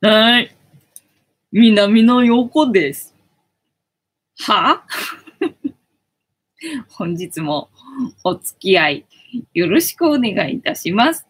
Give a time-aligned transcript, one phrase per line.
[0.00, 0.54] はい。
[1.50, 3.16] 南の横です。
[4.38, 4.84] は？
[6.90, 7.68] 本日も
[8.22, 9.06] お付き合い
[9.54, 11.26] よろしくお願いいたします。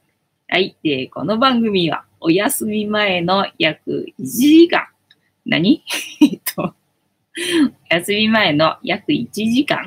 [0.49, 0.77] はい。
[0.83, 4.87] で、この番組はお休み前の約1時間。
[5.47, 5.83] 何？
[6.21, 9.79] えっと、お休み前の約1時間、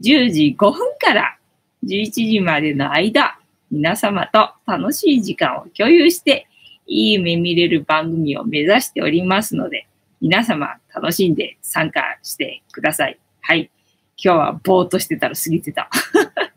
[0.00, 1.36] 10時5分から
[1.82, 3.40] 11時までの間、
[3.72, 6.46] 皆様と楽しい時間を共有して、
[6.86, 9.86] いい夢見れる番組を目指しておりますので、
[10.20, 13.18] 皆様楽しんで参加してください。
[13.40, 13.70] はい。
[14.16, 15.90] 今日はぼーっとしてたら過ぎてた。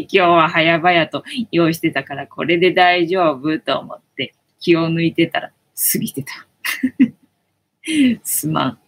[0.00, 5.52] 今日は早々と用意してたからこれで大丈夫と思って気を抜いてたら
[5.92, 6.46] 過ぎてた。
[8.22, 8.78] すまん。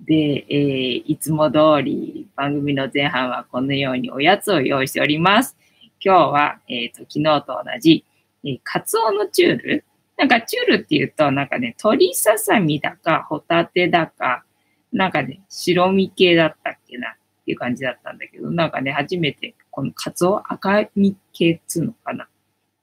[0.00, 5.56] で、えー、いつも通り番組の前半はこのようにおやつを用意しております。
[6.04, 8.04] 今日は、えっ、ー、と、昨日と同じ、
[8.44, 9.84] えー、カツオのチュール。
[10.22, 14.44] なんかチュールっていうと、なんかね、鶏ささみだか、ホタテだか、
[14.92, 22.28] なんかね、白身系だったっけなっていう感じだったんだけど、なんかね、初めてこのカツオ赤身系っつうのかな。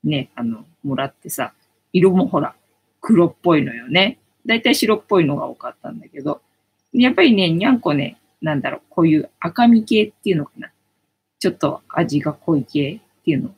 [0.03, 1.53] ね、あの、もらってさ、
[1.94, 2.55] 色もほら、
[2.99, 4.19] 黒っぽいのよね。
[4.45, 6.42] だいたい白っぽいのが多かったんだけど、
[6.92, 10.71] やっぱりね、にゃんこね、なんだろう、こういう赤身系っていうのかな。
[11.39, 13.55] ちょっと味が濃い系っていうの好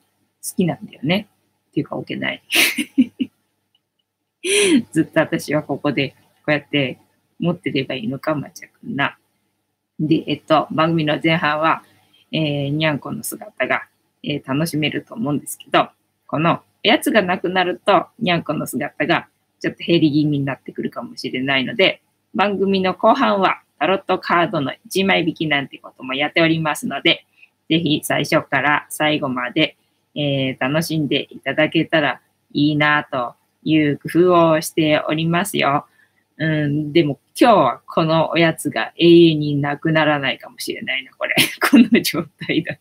[0.55, 1.29] きなんだよね。
[1.71, 2.43] っていうか、おけない。
[4.91, 6.15] ずっと私はここでこ
[6.47, 6.99] うやって
[7.39, 9.17] 持ってればいいのか、まちゃくんな。
[9.99, 11.83] で、えっと、番組の前半は、
[12.31, 13.83] えー、にゃんこの姿が、
[14.23, 15.89] えー、楽しめると思うんですけど、
[16.27, 19.27] このやつがなくなると、にゃんこの姿が
[19.59, 22.01] ちょっと減り気味になってくるかもしれないので、
[22.33, 27.25] 番組の後半はタロットカードの1枚引きなんてこともやっておりますので、
[27.69, 29.77] ぜひ最初から最後まで、
[30.15, 32.21] えー、楽しんでいただけたら
[32.53, 35.85] いいなという工夫をしておりますよ。
[36.37, 41.35] うん、でも今日はこのおやつが永遠になくならないかもしれないな、これ。
[41.61, 42.77] この状態だ。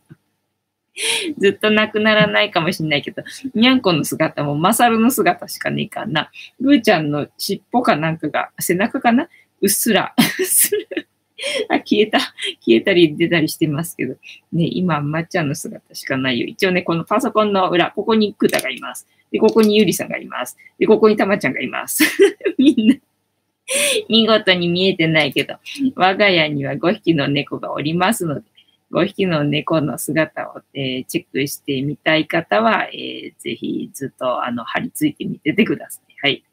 [1.39, 3.23] ずっとなくならないかもしれないけど、
[3.55, 6.31] にゃんこの姿もマサルの姿しかねえかな。
[6.61, 9.29] ぐーちゃんの尻尾かなんかが、背中かな？
[9.61, 11.03] うっすら、うっすら、
[11.85, 12.19] 消えた、
[12.61, 14.15] 消えたり出たりしてますけど、
[14.53, 16.47] ね、今、まっちゃんの姿しかないよ。
[16.47, 19.07] 一応ね、このパソコンの裏、ここにクタがいます。
[19.31, 20.57] で、ここにゆりさんがいます。
[20.79, 22.05] で、ここにたまちゃんがいます。
[22.59, 22.97] みんな
[24.09, 25.55] 見事に見えてないけど、
[25.95, 28.43] 我が家には5匹の猫がおりますので、
[28.93, 36.17] 5匹の猫の姿を、えー、チェックしてみたい方は、えー、ぜひずっとあの貼り付いてみててください。
[36.23, 36.45] はい。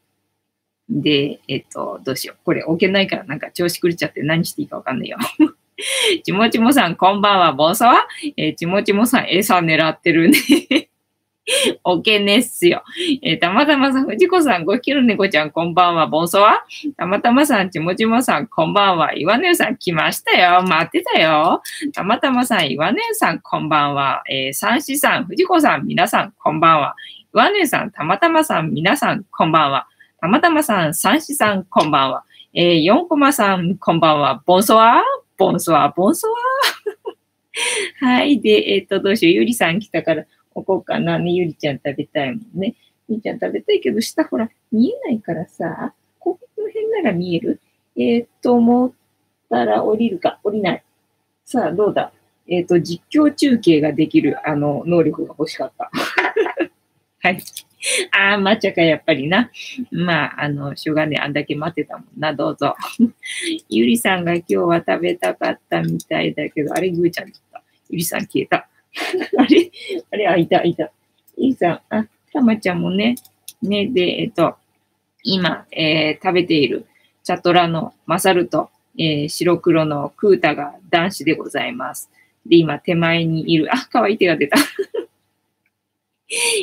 [0.90, 2.38] で、えっと、どうしよう。
[2.46, 5.18] これ置けないからなんか調子狂っちゃって何していいかわかんないよ。
[6.24, 8.08] ちもちもさん、こんばんは、ボスは？
[8.36, 10.38] えー、ちもちもさん、餌狙ってるね
[11.84, 12.84] おけねっすよ。
[13.22, 16.66] えー、たまたまさん、藤子さん、ごひきの猫ちゃん、こんばんは、ボンソワ
[16.98, 20.64] たまたまさん、ちもちもさん、こんばんは、岩根さん、来ましたよ。
[20.64, 21.62] 待ってたよ。
[21.94, 24.24] たまたまさん、岩根さん、こんばんは。
[24.30, 26.96] えー、三子さん、藤子さん、皆さん、こんばんは。
[27.34, 29.88] 岩根さん、たまたまさん、皆さん、こんばんは。
[30.20, 32.24] たまたまさん、三子さん、こんばんは。
[32.52, 34.42] えー、四コマさん、こんばんは。
[34.48, 35.04] ボンソワ
[35.38, 36.36] ボンソワボンソワ
[38.02, 38.42] はい。
[38.42, 39.34] で、えっ、ー、と、どうしよう。
[39.36, 40.26] ゆりさん来たから、
[40.56, 41.20] おこうかな？
[41.20, 42.74] ね、ゆりちゃん食べたいもんね。
[43.08, 47.62] ゆりちゃん食べたいけど、下ほら、見えないからさ、この辺なら見える？
[47.96, 48.92] えー、っと、思っ
[49.52, 50.84] たら降りるか、降りない。
[51.46, 52.12] さあ、どうだ？
[52.48, 55.92] えー、っと、実況中継ができる、あの、能力が欲しかった。
[57.22, 57.38] はい。
[58.12, 59.52] ああ、抹茶か、やっぱりな。
[59.92, 62.76] まあ、あの、しょうがねあんだけ待ってたもんな、どうぞ。
[63.70, 67.64] ゆりさんが今日は食べたかったみたいだけど、あれ、ぐーちゃんだった。
[67.90, 68.68] ゆりさん消えた。
[69.38, 69.72] あれ
[70.12, 70.92] あれ、あ、いた、いた。
[71.38, 73.16] いいさん、あ、たまちゃんもね、
[73.62, 74.56] ね、で、えっと、
[75.24, 76.86] 今、えー、食べている
[77.24, 82.10] チャトラのマサルと、えー、白黒のクータが男子でございます。
[82.46, 84.58] で、今、手前にいる、あ、かわいい手が出た。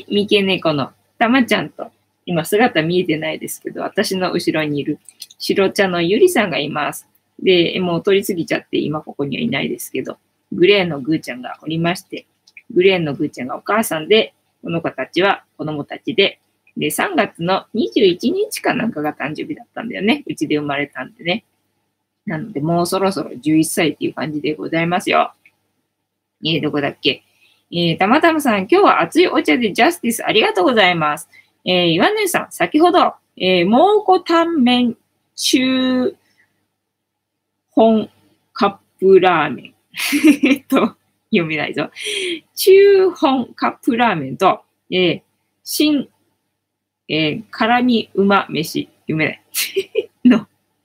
[0.08, 0.92] 三毛猫の
[1.24, 1.90] たまちゃんと、
[2.26, 4.98] 今姿見えてないですけど、私の後ろにいる
[5.38, 7.08] 白茶のゆりさんがいます。
[7.42, 10.18] で、もう通り過ぎちゃって今ここにはいないですけど、
[10.52, 12.26] グレーのぐーちゃんがおりまして、
[12.74, 16.40] グレーのぐーちゃんがお母さんで、この子たちは子供たちで、
[16.76, 20.24] で、3月の21日かなんかが誕生日だったんだよね。
[20.26, 21.46] うちで生まれたんでね。
[22.26, 25.32] なので、もうそろそろ11歳っていう感じでございますよ。
[26.44, 27.22] えー、どこだっけ？
[27.76, 31.28] えー、たまたまさん、今日は熱いお茶でジャスティスありがとうございます。
[31.64, 34.96] えー、岩根さん、先ほど、えー、蒙古タンメン
[35.34, 36.14] 中
[37.70, 38.08] 本
[38.52, 39.74] カップラーメン。
[40.44, 40.96] え っと、
[41.30, 41.90] 読めないぞ。
[42.54, 44.62] 中本カップラーメンと、
[44.92, 45.22] えー、
[45.64, 46.08] 新、
[47.08, 49.42] えー、辛味うま飯読めない。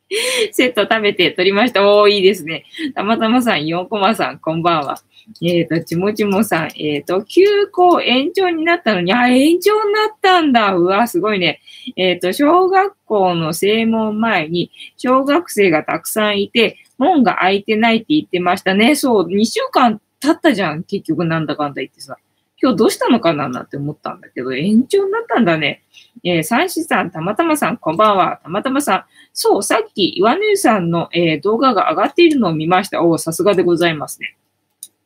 [0.51, 1.87] セット食べて撮りました。
[1.87, 2.65] おー、いいですね。
[2.95, 4.99] たまたまさん、4コマさん、こんばんは。
[5.41, 10.73] えっ、ー、と、ちもちもさん、えっ、ー、と、休校延長になったのに、あ、延長になったんだ。
[10.73, 11.61] うわ、すごいね。
[11.95, 18.95] えっ、ー、と、小学校の正門前に、小学生がたくさんいて、門が開いてないって言ってましたね。
[18.95, 20.83] そう、2週間経ったじゃん。
[20.83, 22.17] 結局なんだかんだ言ってさ。
[22.61, 25.83] 今日どうしたのかななんて思ったんだけど、延長になったんだね。
[26.23, 28.39] えー、三子さん、たまたまさん、こんばんは。
[28.43, 29.05] たまたまさん。
[29.33, 33.03] そう、さっき、岩根さんの、えー、動画が上がっているのを見ました。
[33.03, 34.35] おさすがでございますね。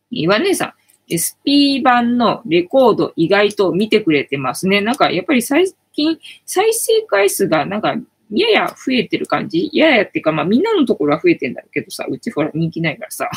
[0.10, 0.74] 岩根さん、
[1.10, 4.82] SP 版のレコード意外と見てくれてますね。
[4.82, 7.96] なんか、やっぱり最近、再生回数がなんか、
[8.32, 9.70] やや増えてる感じ？
[9.74, 13.30] ややっていうか、まあみんなのところは増えてんだけどさ、うちほら人気ないからさ。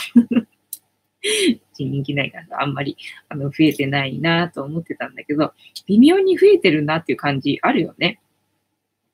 [1.78, 2.96] 人気ないからあんまり
[3.28, 5.52] あの増えてないなと思ってたんだけど、
[5.87, 8.20] 微妙に増えてるなっていう感じあるよね。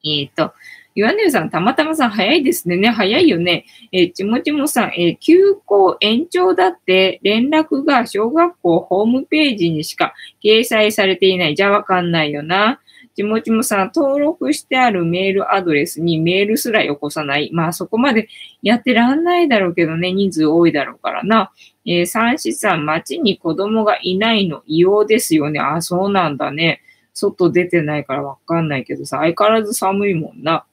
[0.04, 0.52] えっ、ー、と、
[0.94, 2.76] 岩根さん、たまたまさん、早いですね。
[2.76, 3.64] ね、早いよね。
[3.92, 10.12] えー、ちもちもさん、えー、休校延長だって連絡が小学校ホームページにしか
[10.44, 11.54] 掲載されていない。
[11.54, 12.80] じゃわかんないよな。
[13.14, 17.50] ちもちもさん、登録してあるメールアドレスにメールすらよこさない。
[17.52, 18.28] まあそこまで
[18.62, 21.52] やってらんないだろうけどね、人数多いだろうからな。
[21.84, 25.60] えー、三子さん、街に子供がいないの異様ですよね。
[25.60, 26.80] あ、そうなんだね。
[27.14, 30.64] 外出てないからわかんないけどさ、相変わらず寒いもんな。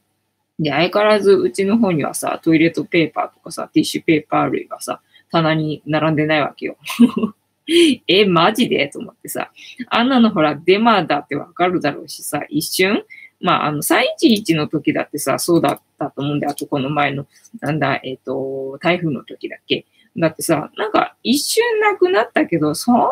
[0.59, 5.01] で、相変わらずうちの方にはさ、トイレットペーパーとかさ、ティッシュペーパー類がさ、
[5.31, 6.77] 棚に並んでないわけよ。
[8.07, 8.87] え、マジで？
[8.87, 9.51] と思ってさ。
[9.89, 13.03] あんなのほら、デマだってわかるだろうしさ、一瞬？
[13.41, 16.51] まあ、あの、311の時だってさ、そうだったと思うんだよ。
[16.51, 17.25] あとこの前の、
[17.61, 19.85] なんだ、えっ、ー、と、台風の時だっけ？
[20.17, 23.05] だってさ、なんか一瞬なくなったけど、そんな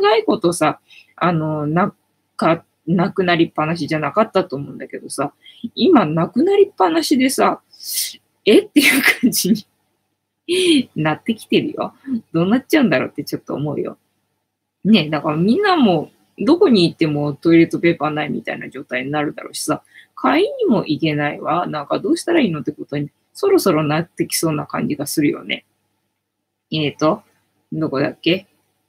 [0.00, 0.80] 長いことさ、
[1.16, 1.94] あの、な
[2.36, 5.32] か、なくなりっぱなしじゃなかったと思うんだけどさ、
[5.74, 7.60] 今なくなりっぱなしでさ、
[8.44, 8.58] え？
[8.60, 9.66] っていう感じに
[10.96, 11.94] なってきてるよ。
[12.32, 13.98] どうなっちゃうんだろうってちょっと思うよ。
[14.84, 19.82] ねだからみんなもどこに行ってもトイレットペーパーないみたいな状態になるだろうしさ、
[20.14, 21.66] 買いにも行けないわ。
[21.66, 25.64] なんかどうしたらいいのってことに、そろそろなってきそうな感じがするよね。
[26.72, 27.22] えっ、ー、と、
[27.72, 28.46] どこだっけ？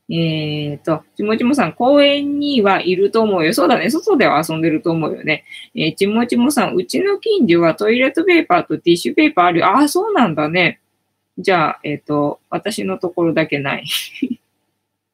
[0.07, 3.53] えっ、ー、と、ちもちもさん、公園にはいると思うよ。
[3.53, 3.89] そうだね。
[3.89, 5.43] 外では遊んでると思うよね。
[5.75, 9.65] えー、ちもちもさん、うちの近所はトイレットペーパーとティッシュペーパーあるよ。
[9.67, 10.79] ああ、そうなんだね。
[11.37, 13.85] じゃあ、えっ、ー、と、私のところだけない。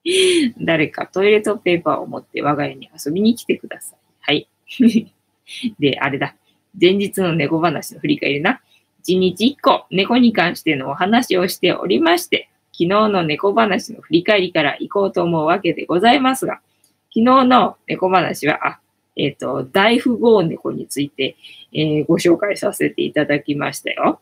[0.60, 4.00] 誰かトイレットペーパーを持って我が家に遊びに来てください。
[4.22, 4.48] はい。
[5.80, 6.36] で、あれだ。
[6.80, 8.62] 前日の猫話の振り返りな。
[9.04, 16.62] 一日一個猫に関してのお話をしておりまして、昨日の猫話の振り返りから行こうと思うわけでございますが、
[17.10, 18.80] 昨日の猫話は、あ、
[19.18, 21.36] えっ、ー、と、大富豪猫について、
[21.74, 24.22] えー、ご紹介させていただきましたよ。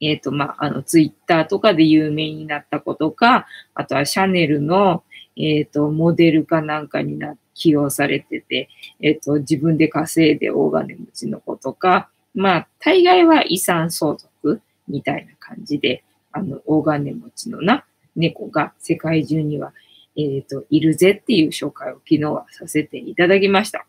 [0.00, 5.04] えっ、ー、と、まあ、あの、ツイッターとかで有名になった子とか、あとはシャネルの、
[5.36, 8.70] えっ、ー、と、モデルかなんかにな、起用されてて、
[9.02, 16.02] えっ、ー、と、自分で稼いで大金持ちの子とか、まあ、大概は遺産相続みたいな感じで、
[16.32, 17.84] あの、大金持ちのな、
[18.16, 19.74] 猫が世界中には、
[20.16, 23.86] えっ、と、いるぜっていう紹介を昨日はさせていただきました。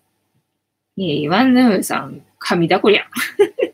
[0.98, 3.06] えー、ワンヌーさん、神だこりゃ。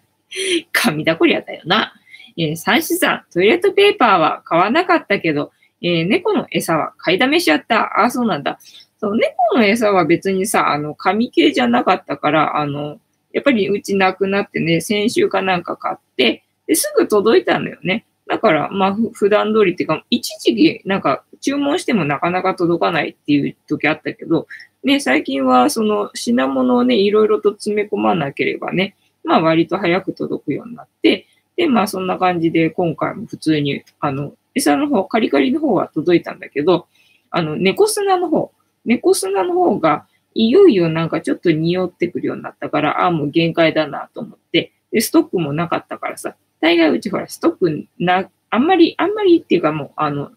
[0.72, 1.94] 神だこりゃだよな。
[2.38, 5.52] えー、三子さん、トイレットペーパーは買わなかったけど、
[5.82, 7.82] えー、猫の餌は買いだめしちゃった。
[8.00, 8.60] ああ、そうなんだ。
[9.00, 13.00] そう、猫の餌は別にさ、あの、紙系じゃなかったから、あの、
[13.34, 18.06] やっぱりうちなくなってね、先週かなんか買って、ですぐ届いたのよね。
[18.28, 24.48] だから、まあ、普段通りっていうか、一時期なんか注文してもなかなか届かないっていう時あったけど、
[24.84, 36.88] ね、最近はその品物をね、いろいろと詰め込まなければね、まあ割と早く届くようになって、で、まあそんな感じで今回も普通に、あの、餌の方、カリカリの方は届いたんだけど、
[37.32, 38.52] あの、猫砂の方、
[38.86, 50.32] 猫砂の方が、いよいよなんかちょっと匂ってくるようになったから、ああ、もう限界だなと思って、で、ストックもなかったからさ、大概うちほら、ストックな、あんまり、あんまりっていうかもう、あの、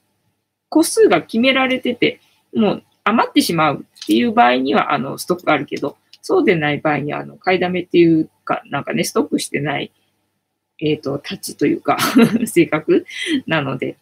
[0.70, 2.20] 個数が決められてて、
[2.54, 9.92] もう余ってしまうっていう場合には、あの、ストックがあるけど、そうでない場合には、あの、買いだめっていうか、なんかね、ストックしてない
[10.80, 11.99] えっ、ー、と、立ちというか
[12.46, 13.06] 性格
[13.46, 13.96] なので、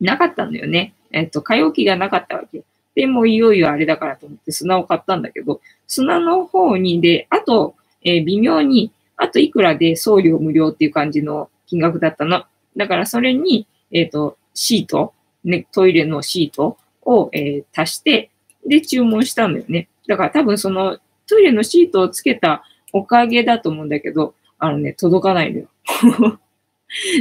[0.00, 0.94] なかったのよね。
[1.12, 2.62] えっ、ー、と、買い置きがなかったわけ。
[2.94, 12.44] で、もういよいよあれだからと思って砂を買ったんだけど、砂の方にで、あと、えー、微妙に、あといくらで送料無料っていう感じの金額だったの。
[12.76, 15.12] だからそれに、えっ、ー、と、シート、
[15.44, 18.30] ね、トイレのシートを、えー、足して、
[18.66, 19.88] で、注文したんだよね。
[20.06, 25.68] だから多分そのトイレのシートをつけたおかげだと思うんだけど、あのね、届かないのよ。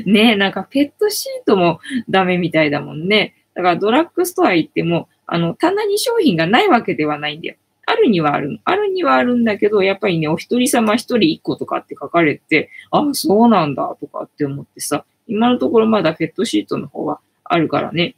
[0.05, 3.35] ね、なんかペットシートもダメみたいだもんね。
[3.53, 7.55] だからドラッグストア行っても、あの、棚に商品がないわけではないんだよ。
[7.85, 8.61] あるにはある。
[8.63, 18.15] あるにはあるんだけど、やっぱりね、お一人様一人一個とかって書かれて、あ、そうなんだとかって思ってさ、今のところまだペットシートの方はあるからね、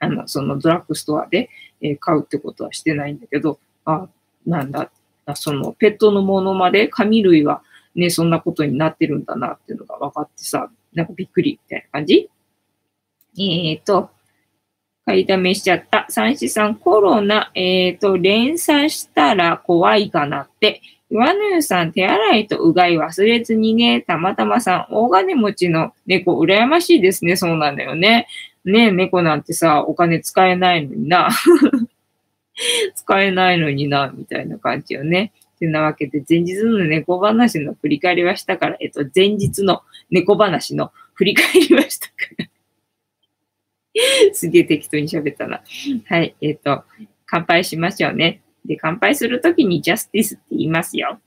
[0.00, 1.50] あの、そのドラッグストアで、
[1.82, 4.08] え買うってことはしてないんだけど、あ、
[4.44, 4.90] なんだ、
[5.34, 7.62] そのペットのものまで紙類は
[7.94, 12.30] ね、そんなことになってるんだなっていうのが分かってさ、なんかびっくりみたいな感じ？
[13.38, 14.10] えっ、ー、と、
[15.06, 16.06] 買いだめしちゃった。
[16.08, 20.82] 三子さん、コロナ、えっ、ー、と、連鎖したら怖いかなって。
[21.10, 24.00] 岩の湯さん、手洗いとうがい忘れずにね。
[24.00, 27.34] たまたまさん、大金持ちの猫、羨ましいですね。
[27.34, 28.28] そうなんだよね。
[28.64, 31.30] ね猫なんてさ、お金使えないのにな。
[32.94, 35.32] 使えないのにな、みたいな感じよね。
[35.60, 42.46] てなわけで、前日の猫話の振り返りはしたから、えっと、前日の猫話の振り返りはしたから。
[44.32, 45.62] すげえ適当に喋ったな。
[46.06, 46.84] はい、えっと、
[47.26, 48.40] 乾杯しましょうね。
[48.64, 51.20] で、乾杯するときにジャスティスって言いますよ。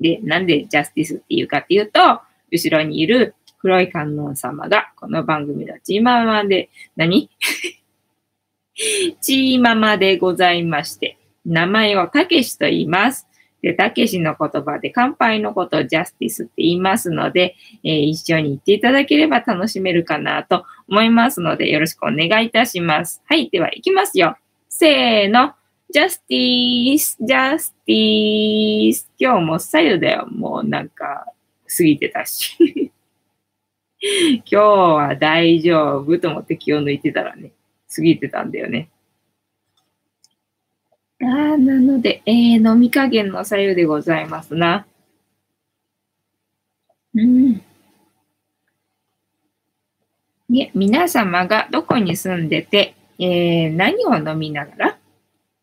[0.00, 7.30] で、なんでジャスティスって言うかっていうと、後ろにいる黒い観音様がこの番組のチーママで、何？
[9.20, 13.26] チーママでございまして、名前をたけしと言います。
[13.62, 23.22] で、たけしの言葉で乾杯のことをジャスティスって言いますので、えー、一緒に言っていただければ楽しめるかなと思いますので、よろしくお願いいたします。
[23.26, 23.50] はい。
[23.50, 24.36] では、行きますよ。
[24.68, 25.54] せーの。
[25.92, 29.10] ジャスティース、ジャスティース。
[29.18, 30.28] 今日も左右だよ。
[30.30, 31.26] もうなんか、
[31.76, 32.92] 過ぎてたし。
[34.00, 37.52] 今日は大丈夫と思って気を抜いてたらね、
[37.94, 38.88] 過ぎてたんだよね。
[41.22, 42.34] ああ、なので、えー、
[42.66, 44.86] 飲み加減の左右でございますな。
[47.14, 47.62] うん。
[50.48, 54.98] ね、皆様がどこに住んでて、えー、何を飲みながら、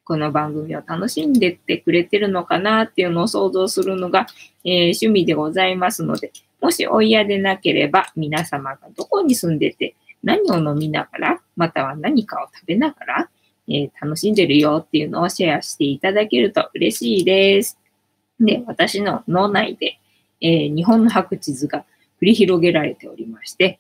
[0.04, 4.28] この番組を楽しんでってくれてるのかなっていうのを想像するのが、
[4.64, 13.30] えー、趣味でございますので、もしお嫌でなければ、皆様がどこに住んでて、何を飲みながら、または何かを食べながら、
[13.70, 17.78] えー、楽しんでるよっていうのをシェアしていただけると嬉しいです。
[18.40, 20.00] で、私の脳内で、
[20.42, 21.86] えー、日本の白地図が
[22.22, 23.80] 繰り広げられておりまして、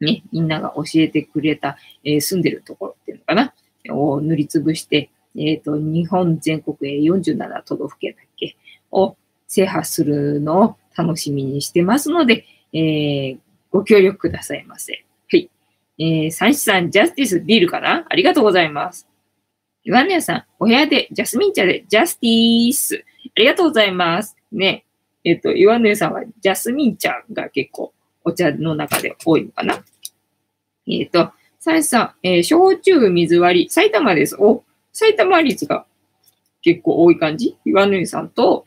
[0.00, 3.54] ね、みんなが教えてくれた、えー、住んでるところっていうのかな、
[3.90, 8.56] を塗りつぶして、えっ、ー、と、日本全国へ47都道府県だっけ
[8.90, 13.38] を制覇するのを楽しみにしてますので、えー、
[13.70, 15.04] ご協力くださいませ。
[16.02, 18.06] えー、三子さん、ジャスティスビールかな？
[18.08, 19.06] ありがとうございます。
[19.84, 23.04] 岩根さん、お部屋でジャスミン茶でジャスティース。
[23.36, 24.34] ありがとうございます。
[24.50, 24.86] ね。
[25.24, 27.92] えっ、ー、と、岩根さんはジャスミン茶が結構
[28.24, 29.74] お茶の中で多いのかな？
[30.86, 34.36] えっ、ー、と、三子さん、えー、焼酎水割り、埼玉です。
[34.40, 34.64] お、
[34.94, 35.84] 埼玉率が
[36.62, 37.58] 結構多い感じ？
[37.66, 38.66] 岩根さんと、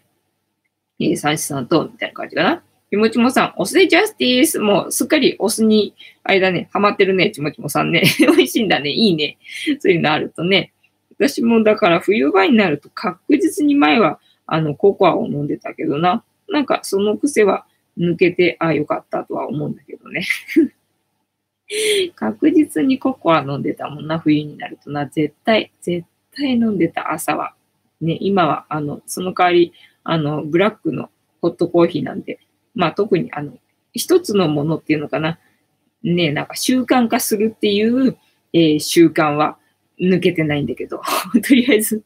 [0.99, 2.63] えー、三子さんと、みたいな感じかな？
[2.93, 4.59] ちもちもさん、お酢でジャスティース。
[4.59, 8.03] もうすっかりお酢に、間ね、ハマってるね、ちもちもさんね。
[8.21, 8.91] 美味しいんだね。
[8.91, 9.39] いいね。
[9.79, 10.73] そういうのあるとね。
[11.17, 16.23] 私もだから冬場になると確実に前は、あの、ココアを飲んでたけどな。
[16.49, 17.65] なんかその癖は
[17.97, 20.27] 抜けて、ああ、よかったとは思うんだけどね。
[22.13, 25.07] 確実にココア飲んでたもんな、冬になるとな。
[25.07, 26.05] 絶対、絶
[26.37, 27.55] 対飲んでた朝は。
[28.01, 29.73] ね、今は、あの、その代わり、
[30.03, 31.09] あの、ブラックの
[31.41, 32.39] ホットコーヒーなんで、
[32.75, 33.53] まあ特にあの、
[33.93, 35.39] 一つのものっていうのかな。
[36.03, 38.17] ね、なんか習慣化するっていう、
[38.51, 39.57] えー、習慣は
[39.99, 41.01] 抜けてないんだけど、
[41.47, 42.03] とりあえず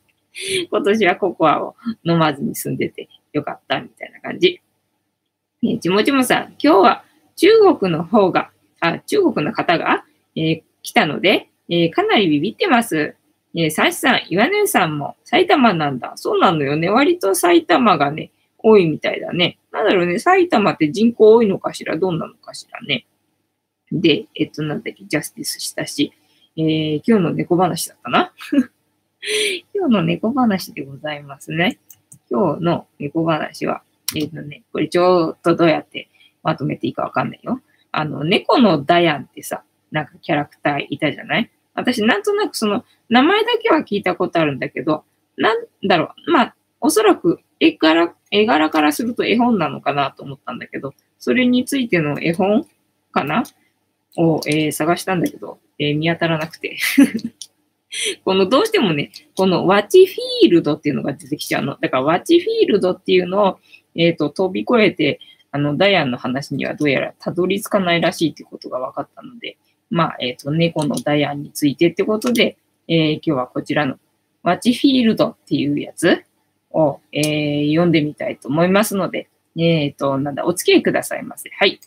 [0.70, 4.62] 今年はココアを飲まずに済んでてよかったみたいな感じ。
[5.64, 7.04] えー、ちもちもさん、今日は
[7.36, 7.48] 中
[7.80, 10.06] 国の方が、あ、中国の方が、
[10.36, 13.16] えー、来たので、えー、かなりビビってます。
[13.56, 16.14] えー、サシさん、岩根さんも埼玉なんだ。
[16.16, 16.90] そうなのよね。
[16.90, 19.58] 割と埼玉がね、多いみたいだね。
[19.78, 23.06] なんだろうね、埼玉って人口多いのかしらどんなのかしらね。
[23.92, 26.12] で、えっと、なんだっけ、ジャスティスしたし、
[26.58, 28.34] えー、今日の猫話だったな。
[29.74, 31.80] 今日の猫話でございますね。
[32.30, 33.84] 今日の猫話は、
[34.16, 36.10] えっ、とね、これちょっとどうやって
[36.44, 37.62] まとめていいかわかんないよ。
[37.92, 41.52] あの、猫のダヤンってさ、なんかキャラクターいたじゃない？
[41.74, 45.04] 私なんとなくその名前だけは聞いたことあるんだけど、
[45.38, 46.32] なんだろう。
[46.32, 52.66] まあ、おそらく絵から、絵柄からすると絵本なのかなと思ったんだけど、それについての絵本
[53.12, 53.44] かな？
[54.18, 56.78] を、えー、探したんだけど、えー、見当たらなくて
[58.26, 61.78] このどうしてもね、このワチフィールドっていうのが出てきちゃうの。
[61.80, 63.60] だからワチフィールドっていうのを、
[63.96, 65.20] えっ、ー、と、飛び越えて、
[65.52, 69.58] あの、ダイアンの話にはどうやらたどり着かないらしいっていうことが分かったので、
[69.90, 72.58] まあ、えっ、ー、と、猫のダイアンについてってことで、
[72.90, 73.98] えー、今日はこちらの
[74.44, 76.24] ワチフィールドっていうやつ
[76.78, 81.50] を、えー、読んでみたいと思いますので、えっ、と、なんだ、お付き合いくださいませ。
[81.58, 81.80] はい。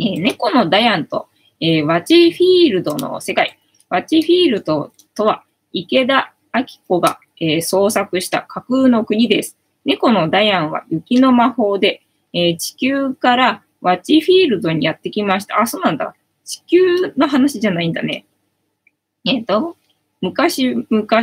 [0.00, 1.28] えー、猫のダイアンと、
[1.60, 3.58] えー、ワチフィールドの世界。
[3.88, 9.58] ワチフィールドとは、池田明子が、えー、創作した架空の国です。
[9.84, 12.02] 猫のダイアンは雪の魔法で、
[12.32, 15.60] えー、地球からワチフィールドにやってきました。
[15.60, 16.14] あ、そうなんだ。
[16.44, 18.26] 地球の話じゃないんだね。
[19.24, 19.76] えっ、ー、と、
[20.20, 21.18] 昔々、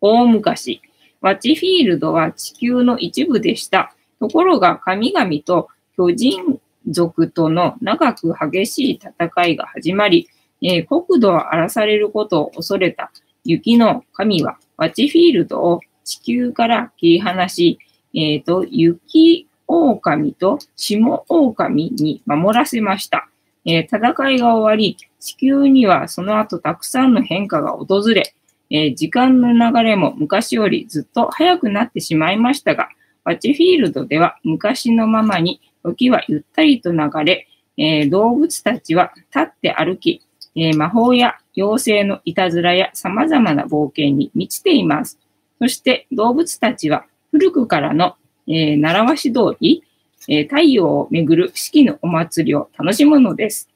[0.00, 0.80] 大昔、
[1.20, 3.94] ワチフィールドは地球の一部でした。
[4.20, 10.28] ところが神々と巨人族との長く激しい戦いが始まり、
[10.62, 13.12] えー、国土を荒らされることを恐れた
[13.44, 17.78] 雪の神はワチフィールドを地球から切り離し、
[18.14, 23.28] えっ、ー、と、雪狼と霜狼に守らせました。
[23.66, 28.34] えー、戦いが終わり、地球にはその後たくさんの変化が訪れ、
[28.70, 32.88] えー、時間の流れも昔よりずっと早くなってしまいましたが、
[33.24, 37.46] ワチフィールドでは昔のままに時はゆったりと流れ、
[37.76, 40.22] えー、動物たちは立って歩き、
[40.54, 45.18] えー、魔法や妖精のいたずらや様々な冒険に満ちています。
[45.60, 49.84] そして動物たちは古くからの、えー、習わし通り、
[50.30, 53.70] え太陽をめぐる四季のお祭りを楽しむのです。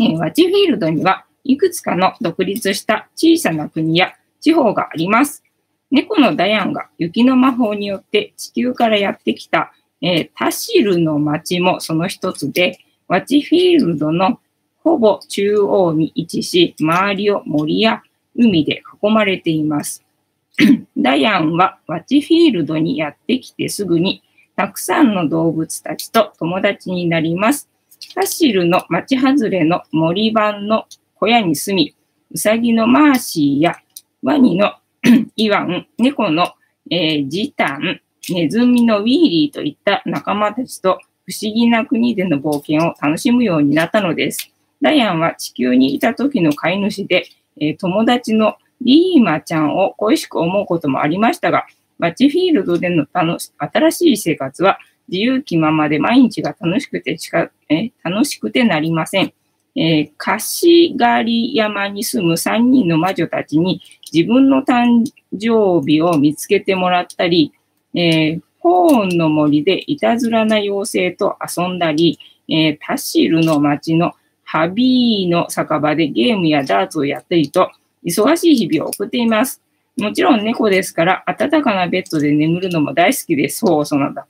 [0.00, 5.42] えワチフィールドにはいくつかの独立した小さな国や地方があります。
[5.90, 12.78] 猫のダヤンが雪の魔法によって地球からやってきた、えー、タシルの町もその一つで、
[13.08, 14.38] ワチフィールドの
[14.84, 18.02] ほぼ中央に位置し、周りを森や
[18.36, 20.04] 海で囲まれています。
[20.98, 24.22] ダヤンはワチフィールドにやってきてすぐに、
[24.54, 27.70] たくさんの動物たちと友達になります。
[28.14, 30.84] タシルの町外れの森番の
[31.18, 31.94] 小屋に住み、
[32.30, 33.76] ウサギのマーシーや
[34.22, 34.72] ワニの
[35.36, 36.52] イワン、猫の、
[36.90, 38.00] えー、ジタン、
[38.30, 44.52] ネズミのウィーリーといった仲間たちと不思議な国での冒険を楽しむようになったのです。
[44.80, 47.26] ダイアンは地球にいた時の飼い主で、
[47.60, 51.66] えー、友達のリーマちゃんを恋しく思うこともありましたが、
[51.98, 54.78] バッチフィールドでの楽し新しい生活は
[55.08, 59.32] 自由気ままで毎日が楽しくてしか、え楽しくてなりません。
[59.80, 63.80] えー、貸し狩り山に住む3人の魔女たちに
[64.12, 67.52] 自分の誕生日を見つけてもらったり、
[67.94, 77.70] えー、ホーンの森でいたずらな妖精と遊んだり、えー、タシルの町のハビーの酒場でゲームやダーツをやったりと、
[78.04, 79.60] 忙しい日々を送っています。
[79.98, 83.58] もちろん猫ですから、暖かなベッドで眠るのも大好きです。
[83.58, 84.26] そう、そうなんだ。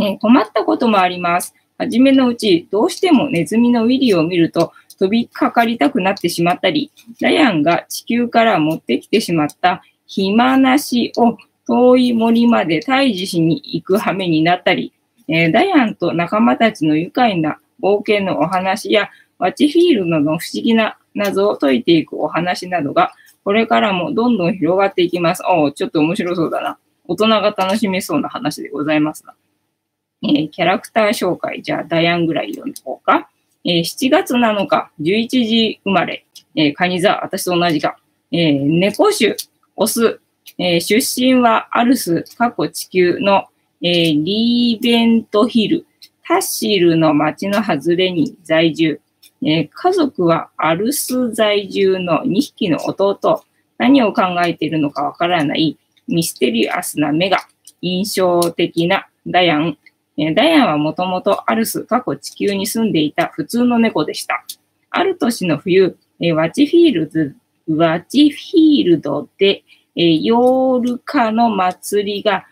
[0.00, 1.54] えー、困ったこともあります。
[1.82, 14.92] はじめのうち、どうしてもネズミのウィリーを見ると、飛びかかりたくなってしまったり、ダヤンが地球から持ってきてしまった暇なしを遠い森まで退治しに行く羽目になったり、
[15.26, 25.42] えー、ダヤンと仲間たちの愉快な冒険のお話や、ワチフィールドの不思議な謎を解いていくお話などが、これからもどんどん広がっていきます。
[25.44, 26.78] おちょっと面白そうだな。
[27.08, 29.34] 大人が楽しめそうな話でございますが。
[30.22, 33.28] えー、キャラクター紹介、じゃあダヤンぐらい読んでこうか。
[33.64, 36.24] えー、7月7日、11時生まれ、
[36.56, 37.96] えー、カニ座、私と同じか。
[38.30, 39.36] えー、猫種、
[39.76, 40.20] オス、
[40.58, 43.44] えー、出身はアルス、過去地球の、
[43.82, 45.86] えー、リーベントヒル、
[46.26, 49.00] タッシルの町の外れに在住。
[49.44, 53.44] えー、家族はアルス在住の2匹の弟。
[53.78, 57.38] 何を考えているのかわからないミステリアスな目が
[57.80, 59.76] 印象的なダヤン、
[60.16, 64.44] ダイアンはもともとアルス、過去地球に住んでいた普通の猫でした。
[64.90, 65.96] ある年の冬、
[66.34, 67.34] ワチフィールズ、
[67.68, 69.62] ワチフィールドで、
[69.94, 72.46] ヨールカの祭りが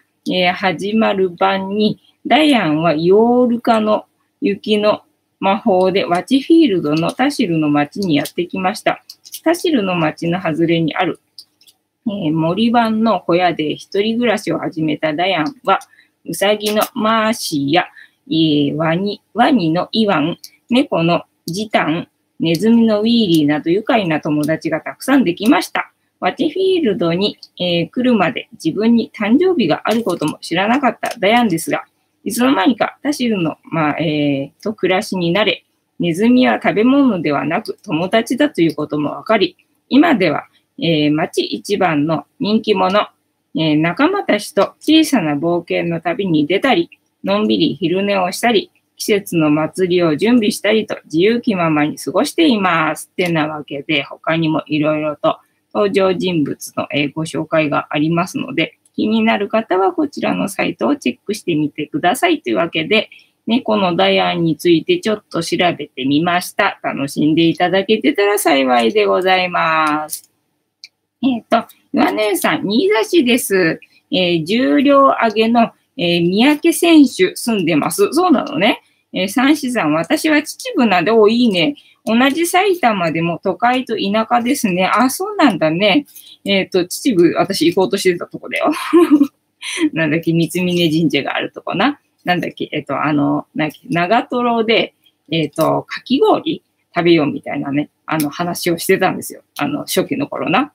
[0.54, 4.06] 始まる晩に、ダイアンはヨールカの
[4.40, 5.02] 雪の
[5.38, 9.02] 魔法でワチフィールドのタシルの町にやってきました。
[9.42, 11.18] タシルの町の外れにある、
[12.06, 15.80] えー、森版の小屋で一人暮らしを始めたダイアンは、
[16.26, 17.86] うさぎのマーシーや、
[18.28, 25.92] えー、ワニ、ワニのイワン、猫のジタン、ネズミのウィーリーなど愉快な友達がたくさんできました。
[26.20, 31.84] ワテフィールドに、えー、来るまで自分に誕生日があることも知らなかったダヤンですが、
[32.24, 35.64] いつの間にかタシルの、まあえー、と暮らしになれ、
[35.98, 39.56] ネズミは食べ物ではなく友達だということもわかり、
[39.88, 40.46] 今では、
[40.78, 43.08] えー、町一番の人気者、
[43.54, 46.90] えー、仲間たちと小さな冒険の旅に出たり、
[47.24, 53.08] のんびり昼寝をしたり、季節の祭りを準備したりと自由気ままに過ごしています。
[53.12, 55.38] ってなわけで、他にもいろいろと
[55.74, 63.08] 登場人物のご紹介がありますので、気になる方はこちらのサイトをチェックしてみてくださいというわけで、
[63.46, 66.78] 猫のダイアンについてちょっと調べてみました。
[66.82, 70.30] 楽しんでいただけてたら幸いでございます。
[71.22, 73.80] えっ、ー、と、岩根さん、新座市です。
[74.12, 78.08] えー、重量上げの、えー、三宅選手住んでます。
[78.12, 78.82] そうなのね。
[79.12, 81.74] えー、三子さん、私は秩父なんで、お、いいね。
[82.04, 84.86] 同じ埼玉でも都会と田舎ですね。
[84.86, 86.06] あ、そうなんだね。
[86.44, 88.72] えっ、ー、と、秩父、私行こうとしてたとこだよ。
[89.92, 92.00] なんだっけ、三峯神社があるとこな。
[92.24, 94.94] なんだっけ、えっ、ー、と、あの、なんだっけ、長瀞で、
[95.30, 96.62] えっ、ー、と、かき氷
[96.94, 99.42] 食べようみたいなね、あの話をしてたんですよ。
[99.58, 100.72] あの、初期の頃な。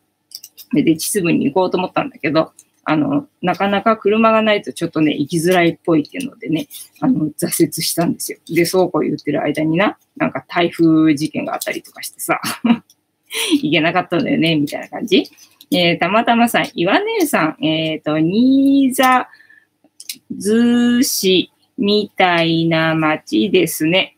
[0.83, 2.51] で、秩父に行こうと思ったんだけど、
[2.88, 6.67] あの、なかなか車がないとちょっとね、行きづらいっぽいっていうのでね、
[7.01, 8.38] あの、挫折したんですよ。
[8.47, 12.39] で、そうこう言ってる間にな、なんか台風事件があったりとかしてさ、
[13.61, 15.23] 行けなかったんだよね、みたいな感じ。
[15.71, 19.27] えー、たまたまさん、岩姉さん、えっ、ー、と、新座
[20.38, 24.15] 図市みたいな街ですね。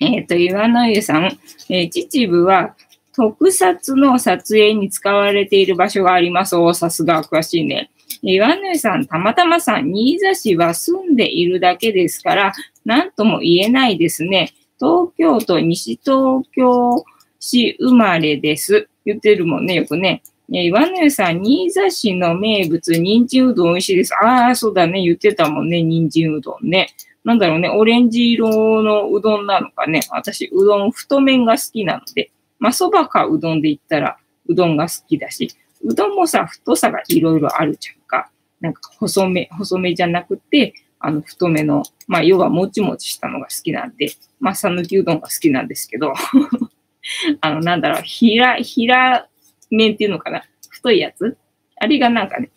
[0.00, 2.76] えっ、ー、と、岩の湯さん、えー、秩父は
[3.14, 6.56] 特撮の撮影に使われている場所があります。
[6.56, 7.90] おさすが詳しいね。
[8.22, 12.52] 岩根さん、たまたまさん、新座市は住んでいるだけですから、
[12.84, 14.52] 何とも言えないですね。
[14.78, 17.04] 東京都西東京
[17.38, 18.88] 市生まれです。
[19.04, 20.22] 言ってるもんね、よくね。
[20.48, 24.14] 岩根さん、新座市の名物、人参うどん美味しいです。
[24.14, 25.02] ああ、そうだね。
[25.02, 25.82] 言ってたもんね。
[25.82, 26.88] 人参うどんね。
[27.24, 27.68] なんだろうね。
[27.68, 30.00] オレンジ色のうどんなのかね。
[30.10, 32.30] 私、うどん太麺が好きなので。
[32.62, 35.50] まあ、そばかうどんで言ったら、うどんが好きだし、
[35.82, 38.30] うどんもさ、太さがいろいろあるじゃんか。
[38.60, 46.12] なんか細め、細めじゃなくて、あの、太めの、まあ、要はもちもちしたのが好きなんで、まあ、さぬきうどんが好きなんですけど、
[47.42, 49.26] あの、なんだろう、ひら、ひら
[49.72, 50.44] 麺っていうのかな？
[50.70, 51.36] 太いやつ？
[51.80, 52.52] あれがなんかね、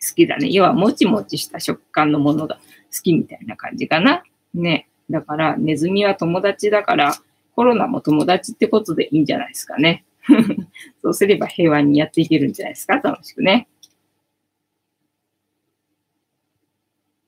[0.00, 0.48] 好きだね。
[0.50, 4.22] 要は、もちもちした食感のものが好きみたいな感じかな。
[4.54, 4.88] ね。
[5.10, 7.14] だから、ネズミは友達だから、
[7.54, 10.04] コロナも友達ってことでいいんじゃないですかね。
[11.02, 12.96] そうすれば平和にやっていけるんじゃないですか？
[12.96, 13.68] 楽しくね。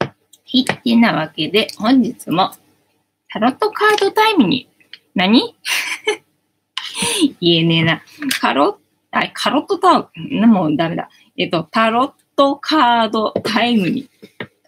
[0.00, 0.14] は
[0.52, 0.62] い。
[0.70, 2.50] ってなわけで、本日も
[3.28, 4.68] タロットカードタイムに、
[5.14, 5.54] 何？
[7.40, 8.02] 言えねえな。
[8.40, 8.78] カロ
[9.12, 11.08] ッ、カロットタウン、もうダメだ。
[11.36, 14.08] えっと、タロットカードタイムに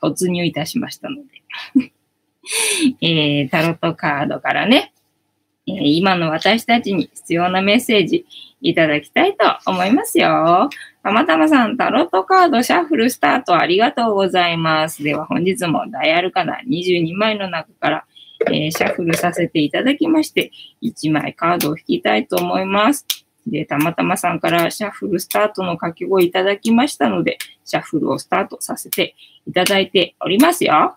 [0.03, 1.93] 突入いたしましたので
[3.01, 4.93] えー、タロットカードからね、
[5.69, 8.27] 今の私たちに必要なメッセージ
[8.61, 10.69] いただきたいと思いますよ。
[11.03, 15.03] たまたまさん、タロットカードシャッフルスタートありがとうございます。
[15.03, 18.05] では本日も大アルカナ22枚の中から、
[18.49, 20.51] えー、シャッフルさせていただきまして、
[20.83, 23.07] 1枚カードを引きたいと思います。
[23.47, 29.15] で、たまたまさんからシャッフルスタートの掛け声いただきましたので、シャッフルをスタートさせて
[29.47, 30.97] いただいておりますよ。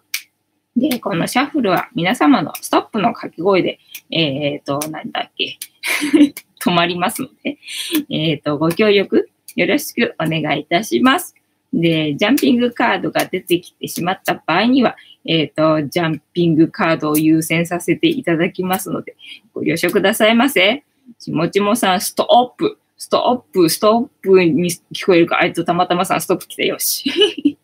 [0.75, 3.79] で、このシャッフルは皆様のストップの掛け声で、
[4.09, 5.57] えっ、ー、と、なんだっけ、
[6.61, 7.57] 止まりますので、
[8.09, 11.35] えっ、ー、と、ご協力よろしくお願いいたします。
[11.73, 19.15] で、ジャンピングカードが出てきてしまった場合には、えっ、ー、と、ジャンピングカードを優先させていただきますので、
[19.53, 20.83] ご了承くださいませ。
[21.19, 27.57] ちもちもさん、ストップ、ストップ、ストップに聞こえるか、あいつたまたまさん、ストップ来たよし。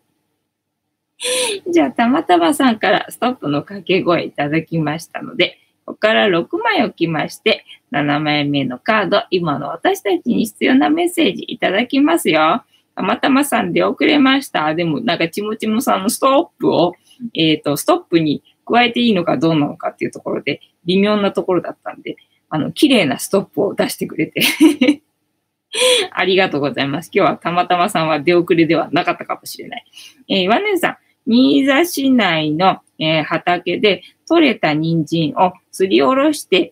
[1.71, 12.63] じゃあ、たまたまさんからストップの掛け声いただきましたので、ここから6枚置きまして、7枚目のカード、今の私たちに必要なメッセージいただきますよ。
[12.95, 14.73] たまたまさん出遅れました。
[14.75, 16.93] でも、なんかちもちもさんのストップを、
[17.33, 22.17] えっ、ー、と、ストップに加えていいのかどうなのかっていうところで、微妙なところだったんで、
[22.49, 24.41] あの、綺麗なストップを出してくれて
[26.11, 27.09] ありがとうございます。
[27.13, 29.85] 今日はたまたまさんは出遅れではなかったかもしれない。
[30.29, 36.71] えー、ワネンさん、新座市内の、えー、畑で採れた人参をすりおろして、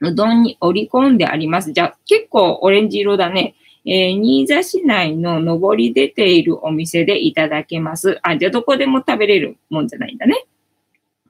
[0.00, 1.72] うどんに折り込んであります。
[1.72, 3.54] じゃあ、結構オレンジ色だね。
[3.86, 8.18] えー、新座市内の上り出ているお店でいただけます。
[8.22, 10.46] あ、じゃあどこでも食べれるもんじゃないんだね。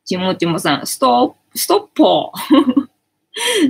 [0.05, 2.89] ちもちもさん、ストップ、ストッポー。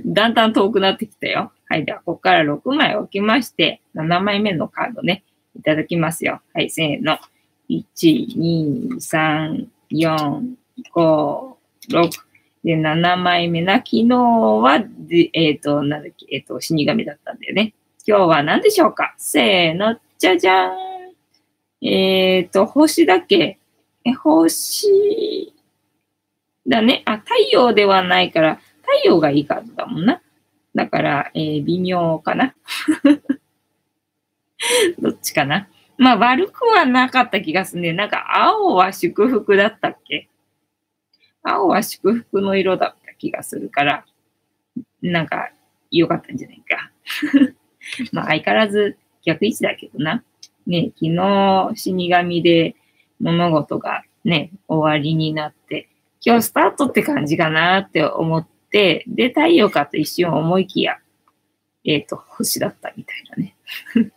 [0.04, 1.52] だんだん遠くなってきたよ。
[1.66, 1.84] はい。
[1.84, 5.24] では、ここから6枚置きまして、7枚目のカードね、
[5.56, 6.42] いただきますよ。
[6.52, 7.18] はい、せーの。
[7.68, 7.84] 1、
[8.36, 10.54] 2、3、4、
[10.94, 11.54] 5、
[11.90, 12.10] 6。
[12.64, 14.76] で、7枚目な、昨日は、
[15.34, 17.74] えっ、ー、と、なんだっけ、えっ、ー、と、死神だったんだよね。
[18.06, 19.14] 今日は何でしょうか？
[19.18, 20.74] せーの、じゃじゃーん。
[21.86, 23.58] えっ、ー、と、星だけ？
[24.04, 25.52] え、星
[26.66, 27.02] だね。
[27.04, 30.22] あ、太陽ではないから、太陽がいいカードだもんな。
[30.74, 32.54] だから、えー、微妙かな。
[34.98, 35.68] どっちかな？
[35.98, 37.92] まあ悪くはなかった気がするね。
[37.92, 40.28] なんか青は祝福だったっけ？
[41.42, 44.04] 青は祝福の色だった気がするから、
[45.02, 45.50] なんか
[45.90, 46.90] 良かったんじゃないか。
[48.12, 50.24] まあ相変わらず逆位置だけどな。
[50.66, 52.74] ね、昨日死神で
[53.20, 55.88] 物事がね、終わりになって、
[56.24, 60.98] 今日スタートって感じかなって思って、で、太陽かと一瞬思いきや、
[61.84, 63.56] えっ、ー、と、星だったみたいなね。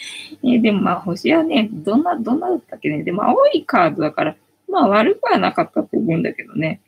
[0.44, 3.02] えでもまあ星はね、どんな、どんなだったっけね。
[3.02, 4.36] でも青いカードだから、
[4.68, 6.80] まあ悪くはなかったと思うんだけどね。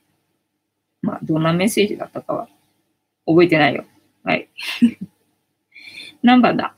[1.03, 2.49] まあどんなメッセージだったかは
[3.27, 3.85] 覚えてないよ。
[4.25, 4.49] はい。
[6.23, 6.75] 何番だ？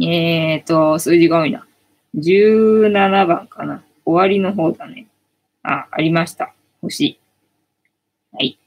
[0.00, 1.66] えっ、ー、と、数字が多いな。
[2.16, 3.84] 17番かな。
[4.04, 5.06] 終わりの方だね。
[5.62, 6.52] あ、ありました。
[6.80, 7.18] 星。
[8.32, 8.58] はい。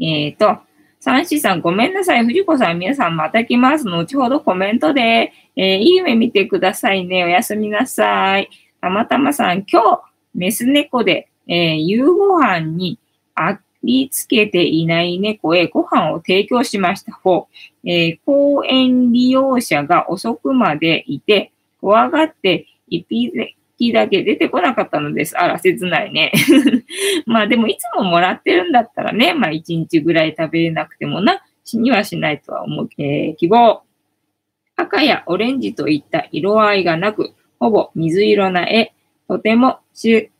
[0.00, 0.60] えっ、ー、と、
[1.04, 2.24] 三四さん、ごめんなさい。
[2.24, 3.84] 藤子さん、皆さんまた来ます。
[3.84, 7.24] 後ほどコメントで、えー、いい夢見てくださいね。
[7.24, 8.48] おやすみなさい。
[8.80, 10.02] たまたまさん、今日、
[10.34, 12.98] メス猫で、えー、夕ご飯に
[13.34, 17.12] ありつけていない猫へご飯を提供しました。
[17.12, 17.48] ほ
[17.84, 17.86] う。
[17.86, 22.66] えー、公園利用者が遅くまでいて、怖がって
[23.78, 25.36] 匹だけ出てこなかったのです。
[25.38, 26.32] あら、切ないね。
[27.26, 32.88] まあでもいつももらってるんだったらね、まあ一日ぐらい食べれなくてもな、死にはしないとは思う。
[32.98, 33.82] えー、希望。
[34.76, 38.92] 赤やオレンジといった色合いがなく、ほぼ水色な絵、
[39.28, 40.30] とても精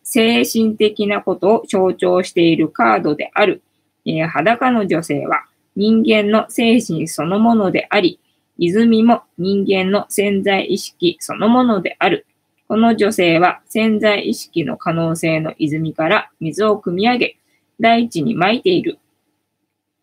[0.44, 3.62] 神的なことを象徴しているカードである。
[4.06, 5.44] えー、裸の女性は
[5.76, 8.20] 人間の精神そのものであり、
[8.58, 12.26] 泉も人間の潜在意識そのものである。
[12.66, 17.36] この女性は潜在意識の可能性の泉から水を汲み上げ、
[17.80, 18.98] 大地に撒いている。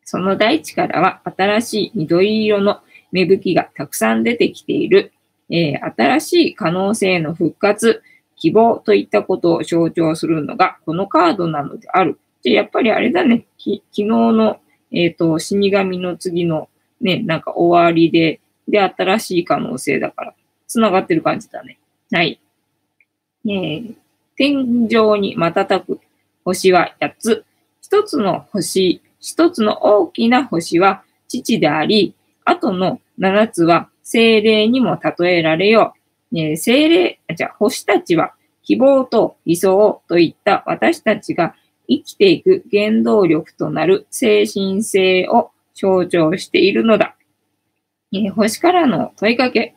[0.03, 5.11] その大地からは新しい緑色の芽吹きがたくさん出てきている。
[5.49, 8.03] えー、新しい可能性の復活、
[8.37, 12.19] 希望といったことを象徴するのがこのカードなのである。
[12.41, 13.45] じゃやっぱりあれだね。
[13.57, 14.59] 昨日の、
[14.91, 16.69] えっ、ー、と、死神の次の
[16.99, 20.33] ね、なんか終わりで、で、新しい可能性だから、
[20.67, 21.79] 繋がってる感じだね。
[22.11, 22.39] はい。
[23.45, 23.95] えー、
[24.35, 25.99] 天井に瞬く
[26.43, 27.45] 星は8つ。
[27.81, 35.93] 一つの星、一つの大きな星は父であり、後の7つは精霊にも例えられよ
[36.31, 36.37] う。
[36.37, 41.55] えー、精霊、じゃ星たちは希望と理想といった私たちが
[41.87, 47.15] 生きていく原動力となる精神性を象徴しているのだ。
[48.13, 49.75] えー、星からの問いかけ。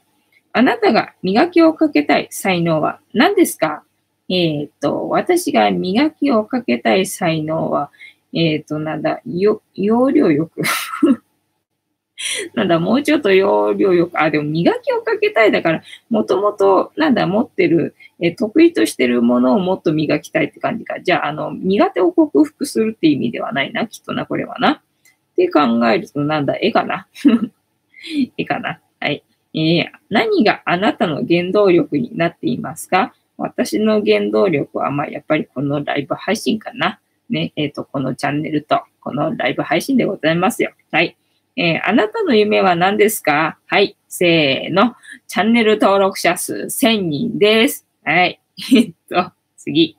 [0.56, 3.82] あなたが磨きをかけたい才能は何ですか？
[4.30, 7.90] えっ、と、私が磨きをかけたい才能は、
[8.32, 10.62] えっ、と、なんだ、よ、容量よく
[12.54, 21.00] なんだ、もうちょっと容量よく、あ、でも磨きをかけたいだから、もともと、なんだ、持ってる、え得意としてるものをもっと磨きたいって感じか。
[21.00, 24.70] じゃあ、あの、苦手を克服するって意味ではないな、きっとな、これはな。
[24.72, 27.08] って考えると、なんだ、絵かな
[28.38, 28.80] 絵かな。
[29.00, 29.24] はい。
[29.54, 33.14] えー、何があなたの原動力になっていますか？
[33.36, 37.00] 私の原動力は、まあ、やっぱりこのライブ配信かな。
[37.30, 40.72] ね、えっ、ー、と、このチャンネルと、このライブ配信でございますよ。
[40.92, 41.16] はい。
[41.56, 43.58] えー、あなたの夢は何ですか？
[43.66, 43.96] はい。
[44.08, 44.94] せーの。
[45.26, 47.86] チャンネル登録者数1000人です。
[48.04, 48.40] はい。
[48.74, 49.96] えっと、次。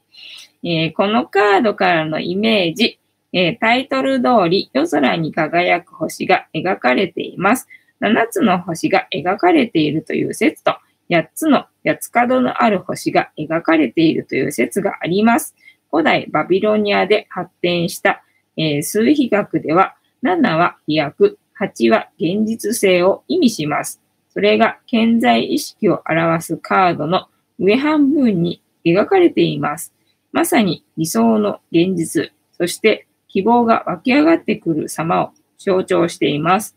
[0.63, 3.00] えー、このカードからのイメージ。
[3.34, 7.68] えー、タイトル通り夜空に輝く星が描かれています。
[8.01, 10.75] 7つの星が描かれているという説と、
[11.10, 15.55] 8つの八つ角のある星が描かれているという説があります。
[15.91, 18.23] 古代バビロニアで発展した、
[18.58, 24.01] えー、数比学では、7は飛躍、8は現実性を意味します。
[24.29, 27.27] それが健在意識を表すカードの
[27.60, 29.93] 上半分に描かれています。
[30.34, 36.75] まさに理想の現実、そして希望が湧き上がってくる様を象徴しています。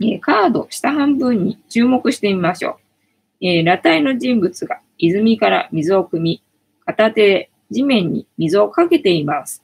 [0.00, 2.78] えカード下半分に注目してみましょ
[3.40, 3.46] う。
[3.46, 6.42] え裸体の人物が泉から水を汲み、
[6.84, 9.62] 片手で地面に水をかけています。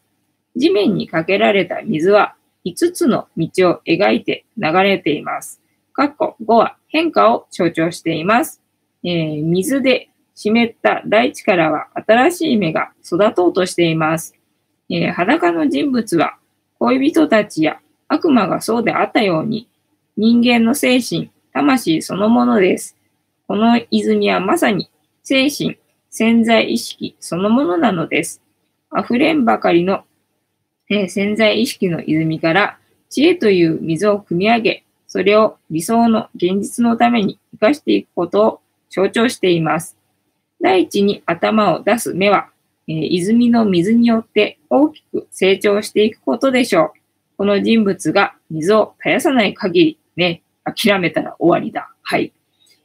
[0.57, 5.61] 地面にかけられた水は5つの道を描いて流れています。
[5.97, 8.63] 括弧5は変化を象徴しています。
[9.03, 14.35] えー、水で湿った大地からは新しい芽が育とうとしています。
[14.89, 16.37] えー、裸の人物は
[16.79, 19.69] 恋人たちや悪魔がそうであったように
[20.21, 22.95] 人間の精神、魂そのものです。
[23.49, 24.91] この泉はまさに
[25.23, 25.79] 精神、
[26.11, 28.43] 潜在意識そのものなのです。
[28.95, 30.05] 溢れんばかりの、
[30.91, 32.79] えー、潜在意識の泉から
[33.09, 39.97] 知恵という水を汲み上げ、それを理想の現実のために生かしていくことを象徴しています。
[40.61, 42.51] 第一に頭を出す目は、
[42.87, 47.01] えー、泉の水によって大きく成長していくことでしょう。
[47.39, 51.91] この人物が水を絶やさない限り、ね、諦めたら終わりだ。
[52.03, 52.33] はい。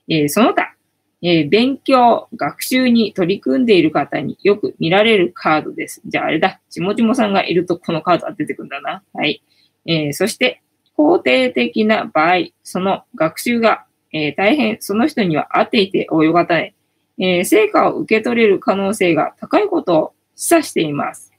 [0.07, 0.73] えー、その他、
[1.21, 6.01] えー、勉強、学習に取り組んでいる方によく見られるカードです。
[6.05, 6.61] じゃああれだ。
[6.69, 9.03] ちもちもさんがいるとこのカードが出てくるんだな。
[9.13, 9.43] はい。
[9.85, 10.61] えー、そして、
[10.97, 16.73] 肯定的な場合、その学習が、えー、大変その人には合っていて及がたい、
[17.19, 21.33] えー、成果を受け取れる可能性が高いことを示唆しています。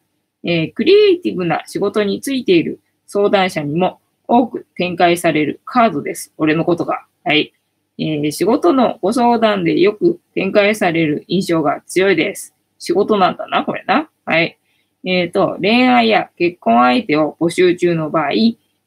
[0.45, 6.33] えクリエイティブな仕事についている相談者にも多く展開されるカードです。
[6.37, 7.07] 俺のことが。
[7.25, 7.53] はい。
[7.99, 12.55] えー、仕事のご相談でよく展開される印象が強いです。
[12.79, 14.11] 仕事なんだな、これな。
[14.25, 14.59] はい。
[15.05, 18.31] えっ、ー、と、恋愛や結婚相手を募集中の場合、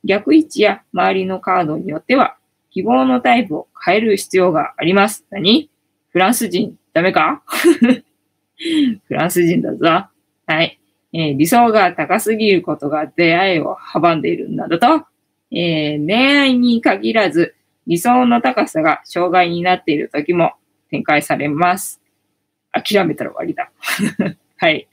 [0.03, 2.35] 逆位置や周りのカードによっては、
[2.71, 5.25] 希望のタイプを変える必要があります。
[5.31, 5.69] 何？
[6.09, 7.41] フランス人、ダメか？
[9.07, 9.85] フランス人だぞ。
[9.85, 10.79] はい。
[11.13, 15.05] えー、理想が高すぎることが出会いを阻んでいるんだと、
[15.51, 17.55] えー、恋愛に限らず、
[17.87, 20.53] 理想の高さが障害になっている時も
[20.91, 22.01] 展開されます。
[22.71, 23.71] 諦めたら終わりだ。
[24.57, 24.87] はい。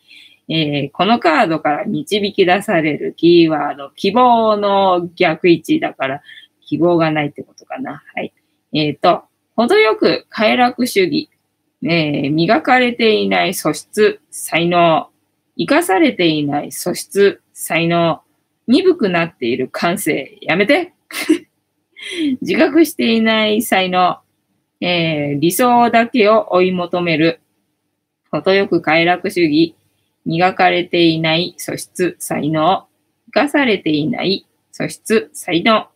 [0.48, 6.22] えー、このカードから導き出されるキーワード、希望の逆位置だから、
[6.62, 8.02] 希望がないってことかな。
[8.14, 8.32] はい。
[8.72, 9.24] えっ、ー、と、
[9.56, 11.30] 程よく快楽主義、
[11.82, 15.08] えー、磨かれていない素質、才能、
[15.56, 18.20] 生かされていない素質、才能、
[18.66, 20.92] 鈍くなっている感性、やめて。
[22.42, 24.18] 自覚していない才能、
[24.80, 27.40] えー、理想だけを追い求める、
[28.30, 29.74] 程よく快楽主義、
[30.24, 32.86] 磨かれていない素質、才能、
[33.26, 35.88] 生かされていない素質、才能、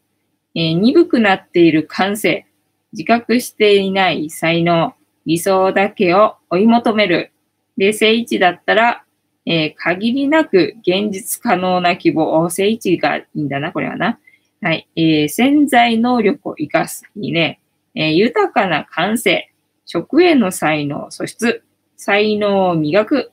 [0.55, 2.47] えー、鈍くなっている感性、
[2.93, 4.95] 自覚していない才能、
[5.27, 7.33] 理想だけを追い求める。
[7.77, 9.05] で、正位置だったら、
[9.47, 14.19] えー、限りなく現実可能な希望、正位置がいいんだな、これはな。
[14.61, 14.89] はい。
[14.95, 17.05] えー、潜在能力を活かす。
[17.17, 17.61] いいね。
[17.95, 19.51] えー、豊かな感性。
[19.87, 21.65] 食への才能、素質。
[21.97, 23.33] 才能を磨く。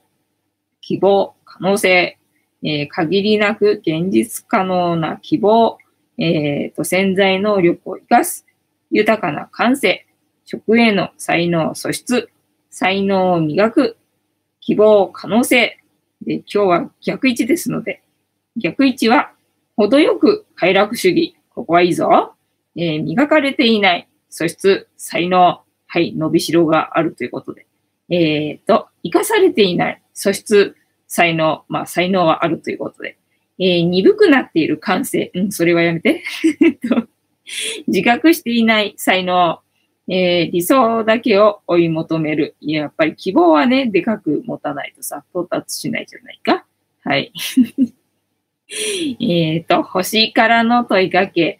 [0.82, 2.18] 希望、可能性。
[2.64, 5.78] えー、限りなく現実可能な希望。
[6.18, 8.46] えー、と、潜在能力を活かす。
[8.90, 10.06] 豊かな感性。
[10.46, 12.30] 食への才能、素質。
[12.70, 13.98] 才能を磨く。
[14.62, 15.78] 希望、可能性。
[16.22, 18.04] で今日は逆位置ですので、
[18.56, 19.32] 逆位置は
[19.76, 21.36] 程よく快楽主義。
[21.50, 22.34] ここはいいぞ。
[22.76, 27.66] えー、磨かれていない素質、才能、はい、伸びしろがあるということで。
[28.10, 30.76] えっ、ー、と、生かされていない素質、
[31.08, 33.18] 才能、まあ、才能はあるということで。
[33.60, 35.32] えー、鈍くなっている感性。
[35.34, 36.24] うん、それはやめて。
[37.88, 39.60] 自覚していない才能、
[40.10, 42.56] えー、理想だけを追い求める。
[42.62, 46.66] いや、やっぱり希望はね、でかく持たないとさ、到達しないじゃないか。
[47.04, 47.32] はい。
[49.20, 51.60] えっと、星からの問いかけ。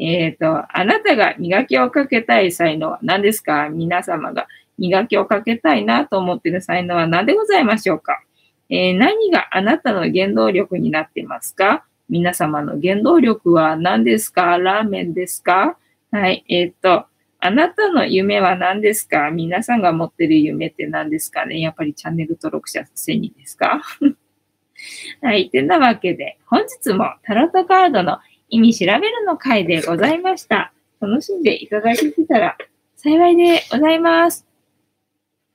[0.00, 3.68] えっ、ー、と、あなたが磨きをかけたい才能は何ですか？
[3.68, 4.46] 皆様が
[4.78, 8.22] 磨きをかけたいなと思っている才能は何でございましょうか、
[8.70, 11.84] えー、何があなたの原動力になっていますか？
[12.08, 14.56] 皆様の原動力は何ですか？
[14.56, 15.76] ラーメンですか？
[16.12, 16.44] はい。
[16.48, 17.06] えっ、ー、と、
[17.40, 19.30] あなたの夢は何ですか？
[19.30, 21.60] 皆さんが持ってる夢って何ですかね？
[21.60, 23.80] やっぱりチャンネル登録者1000人ですか？
[25.22, 25.50] はい。
[25.50, 30.72] てなわけで、本日もタロットカードの意味調べるの回でございました。
[31.00, 32.56] 楽しんでいただけてたら
[32.96, 34.46] 幸いでございます。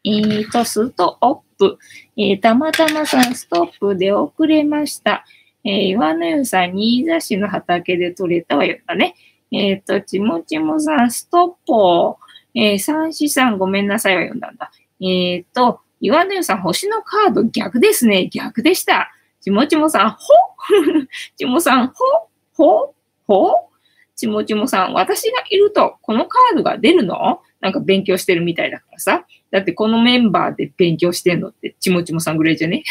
[0.06, 1.78] えーと、ストップ。
[2.18, 5.26] えー、たまたまさんストップで遅れました。
[5.64, 9.16] えー、岩の湯さん、新座市の畑で取れたわよだね。
[9.54, 12.18] えっ、ー、と、ちもちもさん、ストップを、
[12.56, 14.72] えー、三子さん、ごめんなさいは読んだんだ。
[15.00, 18.28] えっ、ー、と、岩根さん、星のカード逆ですね。
[18.28, 19.12] 逆でした。
[19.42, 20.18] ちもちもさん、ほ
[21.38, 21.94] ちもさん、ほ
[22.54, 22.94] ほ
[23.28, 23.70] ほ
[24.16, 27.42] ちもちもさん、私がいるとこのカードが出るの？
[27.62, 29.26] なんか勉強してるみたいだからさ。
[29.52, 32.84] だってこのメンバーで勉強してんのってちもちもさんぐらいじゃね？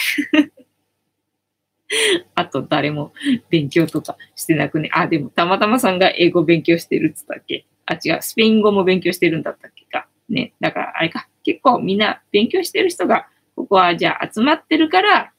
[2.35, 3.13] あと誰も
[3.51, 4.89] 勉強とかしてなくね。
[4.93, 7.67] あ、でもたまたまさんが英語勉強してるっつったっけ？
[7.87, 8.23] あ、違う。
[8.23, 10.07] スペイン語も勉強してるんだったっけか。
[10.29, 10.53] ね。
[10.61, 11.29] だからあれか。
[11.45, 13.27] 結構みんな勉強してる人が、
[13.57, 15.33] ここはじゃあ集まってるから、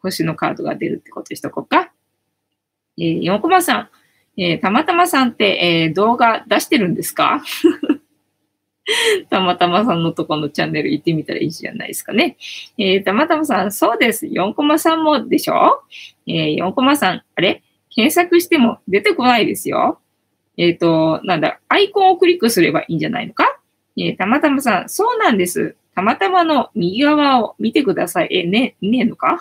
[0.00, 1.92] 星のカードが出るってことにしとこうか。
[2.98, 3.88] えー、4コマさん。
[4.40, 7.42] えー、たまたまさんって、えー、動画出してるんですか？
[9.28, 12.36] たまたまさんのとこのチャンネル行ってみたらいいじゃないですかね。
[12.78, 14.26] えー、たまたまさん、そうです。
[14.26, 15.82] 4コマ3もでしょ？
[16.26, 17.62] えー、4コマ3、あれ？
[17.94, 20.00] 検索しても出てこないですよ。
[20.56, 23.60] えっ、ー、と、なんだ、アイコンをクリックすればいいんじゃないのか？
[23.96, 25.76] えー、たまたまさん、そうなんです。
[25.94, 28.28] たまたまの右側を見てください。
[28.30, 29.38] え、ね、ねえのか？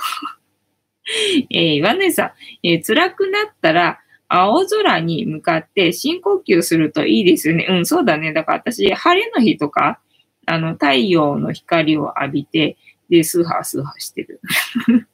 [1.52, 2.32] えー、ワンネさん、
[2.64, 7.67] えー、辛くなったら、青空に向かって深呼吸するといいですよね。
[7.69, 8.34] うん、そうだね。
[8.34, 9.99] だから私、晴れの日とか、
[10.45, 12.78] あの、太陽の光を浴びて、
[13.09, 14.41] で、スーハースーハーしてる。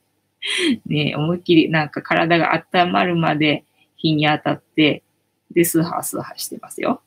[0.87, 3.63] ね思いっきり、なんか体が温まるまで
[3.95, 5.03] 日に当たって、
[5.51, 7.01] で、スーハースーハーしてますよ。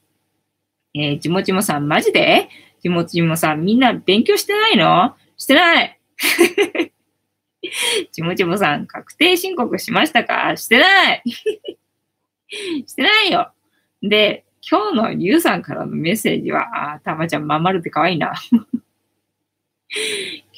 [0.94, 2.48] えー、ちもちもさん、マジで？
[2.80, 5.14] ちもちもさん、みんな勉強してないの？
[5.36, 6.00] してない
[8.12, 10.57] ちもちもさん、確定申告しましたか？
[10.57, 11.22] してない
[12.86, 13.53] してないよ。
[14.03, 18.34] で、今日のリュウさんからのメッセージは、あ、たまちゃん、まんまるって可愛いな。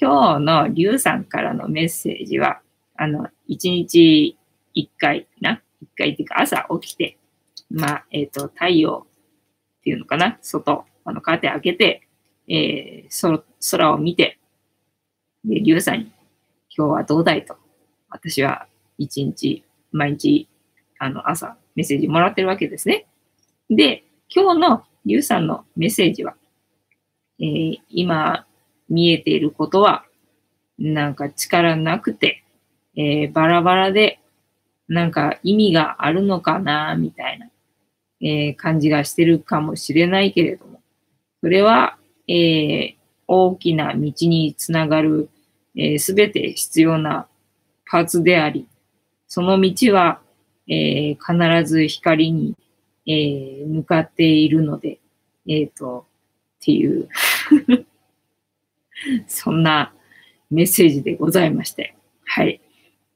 [0.01, 2.61] 今日のリュウさんからのメッセージは、
[2.97, 4.36] あの、一日
[4.74, 7.18] 一回な、一回っていうか朝起きて、
[7.70, 9.07] まあ、えっ、ー、と、太陽
[9.80, 12.09] っていうのかな、外、あの、カーテン開けて、
[12.49, 14.39] えー、空を見て、
[15.45, 16.12] で、リュウさんに、
[16.74, 17.57] 今日はどうだいと。
[18.09, 18.66] 私は
[18.97, 20.49] 一日、毎日、
[20.99, 23.07] あの、朝、メッセージもらってるわけですね。
[23.70, 24.03] で、
[24.35, 26.35] 今日のリュウさんのメッセージは、
[27.39, 28.47] えー、今
[28.89, 30.05] 見えていることは、
[30.76, 32.43] なんか力なくて、
[32.97, 34.18] えー、バラバラで、
[34.89, 37.47] なんか意味があるのかな、みたいな、
[38.22, 40.83] えー、感じがしてるかもしれないけれども、
[41.41, 42.95] それは、えー、
[43.29, 45.31] 大きな道につながる
[45.99, 47.29] すべ、えー、て必要な
[47.89, 48.66] パーツであり、
[49.29, 50.20] その道は
[50.69, 52.57] えー、必ず光に、
[53.07, 54.99] えー、向かっているので、
[55.49, 56.07] えっ、ー、と、
[56.61, 57.09] っていう
[59.27, 59.93] そんな
[60.51, 61.95] メッセージでございまして。
[62.25, 62.61] はい。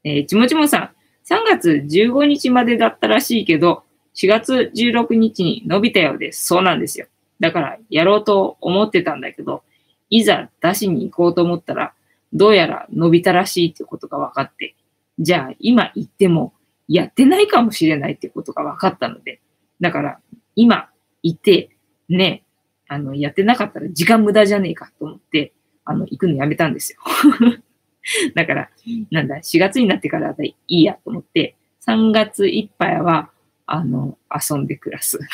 [0.05, 0.83] えー、ちもちもさん、
[1.25, 3.85] 3月15日までだったらしいけど、
[4.15, 6.47] 4月16日に伸びたようです。
[6.47, 7.07] そうなんですよ。
[7.41, 9.63] だから、やろうと思ってたんだけど、
[10.11, 11.95] いざ出しに行こうと思ったら、
[12.33, 14.75] どうやら伸びたらしいってことが分かって、
[15.19, 16.53] じゃあ今行っても
[16.93, 19.41] やってないかもしれないってことが分かったので、
[19.81, 20.21] だから
[20.55, 20.91] 今
[21.23, 21.71] 行って、
[22.09, 22.45] ね、
[22.87, 26.99] あの、やってなかったら時間無駄じゃねえかと思って、あの、行くのやめたんですよ。
[28.35, 28.71] だから、
[29.11, 33.31] なんだ、4月になってからいいやと思って、3月いっぱいは、
[33.65, 35.19] あの、遊んで暮らす。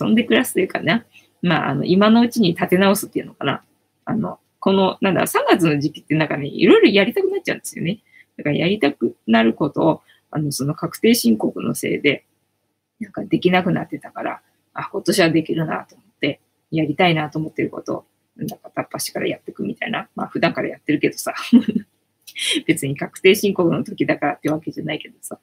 [0.00, 1.06] 遊んで暮らすというかな。
[1.40, 3.64] まあ、あの、今のうちに立て直すっていうのかな。
[4.04, 8.02] あの、この、なんだ、3月の時期ってなんかね、いろいろやりたくなっちゃうんですよね。
[8.40, 12.24] だからやりたくなることを、あの、その確定申告のせいで、
[12.98, 14.40] なんかできなくなってたから、
[14.72, 18.04] あ、今年はできるなと思って、やりたいなと思ってることを、
[18.36, 20.08] なんか片っ端からやっていくみたいな。
[20.16, 21.34] まあ普段からやってるけどさ。
[22.66, 25.38] 別に確定申告の時だからってわけじゃないけどさ。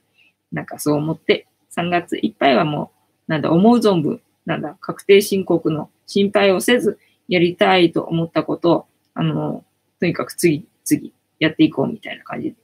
[0.52, 1.46] なんかそう思って、
[1.76, 2.92] 3月いっぱいはも
[3.28, 9.64] う、なんだ、思う存分、なんだ、確定申告の心配をせず、やりたいと思ったことを、あの、
[10.00, 12.56] とにかく次、次、やっていこうみたいな感じで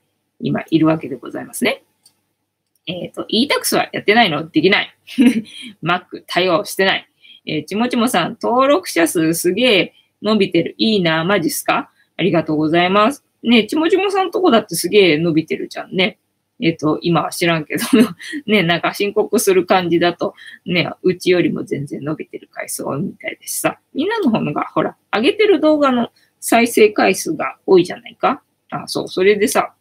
[0.44, 1.84] 今いるわけでございますね。
[2.86, 4.48] えっ、ー、と、e-tax はやってないの？
[4.50, 4.96] できない。
[5.82, 7.10] Mac 対応してない。
[7.46, 10.76] えー、ちもちもさん、登録者数すげえ伸びてる。
[10.78, 11.90] いいな、マジっすか？
[12.18, 13.24] ありがとうございます。
[13.42, 16.20] ねちもちもさんとこだってすげえ伸びてるじゃんね。
[16.62, 17.84] えっ、ー、と、今は知らんけど
[18.46, 20.34] ね、なんか申告する感じだと、
[20.66, 23.80] ね、うちよりも全然伸びてる回数多いみたいですさ。
[23.94, 29.74] みんなの方が、ほら、上げてる動画の再生回数が多いじゃないかあ、そう、それでさ、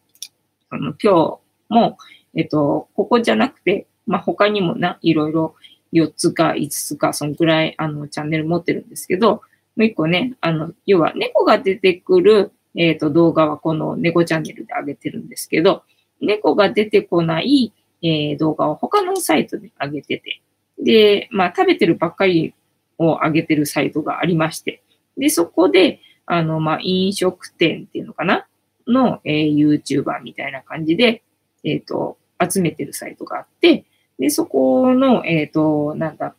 [0.72, 1.98] あの、今日も、
[2.34, 5.54] えっと、ここじゃなくて、まあ、他にもな、いろいろ
[5.92, 9.42] 4つか5つか、そのくらい、あの、チャンネル持ってるんですけど、も
[9.76, 15.82] う一個ね、あの、要は猫が出てくる、えっ、と、動画はこの猫チャンネルで上げてるんですけど、
[16.22, 20.40] 猫が出てこない、えー、動画を他のサイトで上げてて、
[20.78, 22.54] で、まあ、食べてるばっかり
[22.96, 24.82] を上げてるサイトがありまして、
[25.18, 28.46] で、そこで、あの、まあ、飲食店っていうのかな
[28.86, 31.22] の、えー、YouTuber みたいな感じで、
[31.64, 33.84] えっ、ー、と、集めてるサイトがあって、
[34.18, 36.34] で、そこの、えっ、ー、と、なんだ、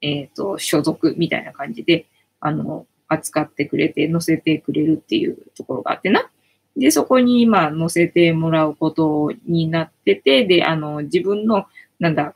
[0.00, 2.06] えっ、と、所属みたいな感じで、
[2.40, 6.30] あの、扱ってくれて、載せてくれるっていうところがあってな。
[6.76, 11.66] で、そこに、まあ、載せてもらうことになってて、で、あの、自分の、
[12.00, 12.34] なんだ、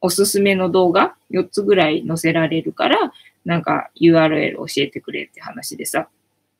[0.00, 3.12] おすすめの動画4つぐらい載せられるから、
[3.44, 6.08] なんか URL 教えてくれって話でさ。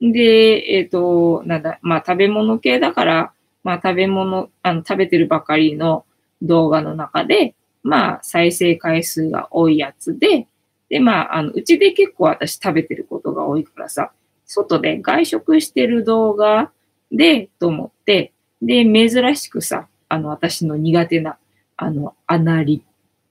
[0.01, 3.33] で、えっ、ー、と、なんだ、まあ食べ物系だから、
[3.65, 6.05] まあ食べ物、あの、食べてるばかりの、
[6.43, 10.47] 動画の中で、まあ、再生回数が多いやつで、
[10.89, 14.13] で、まあ、あの、うちで結構私食べてることが多いからさ、
[14.45, 16.71] 外で外食してる動画
[17.11, 18.33] で、と思って、
[18.63, 21.39] で、珍しくさ、あの、私の苦手な、
[21.77, 22.83] あの、アナリ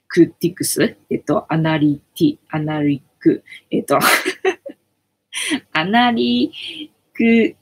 [0.07, 3.99] クティクス、えっと、アナリティ、アナリック、えっと、
[5.73, 6.51] アナリ
[7.13, 7.55] ク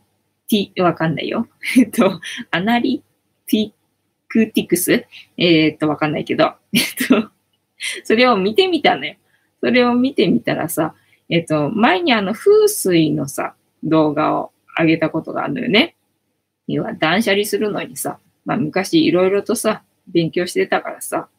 [0.49, 1.47] ティ、わかんないよ。
[1.77, 2.19] えっと、
[2.51, 3.03] アナリ
[3.47, 3.71] ティ
[4.27, 5.05] クティクス？
[5.37, 7.29] えっと、わかんないけど、 えっと、
[8.03, 9.15] それを見てみたのよ。
[9.59, 10.95] それを見てみたらさ、
[11.29, 15.95] えっと、前にあの風水のさ、動画を上げたことがあるのよね。
[16.67, 21.29] 要は断捨離するのにさ、まあ昔いろいろとさ、勉強してたからさ、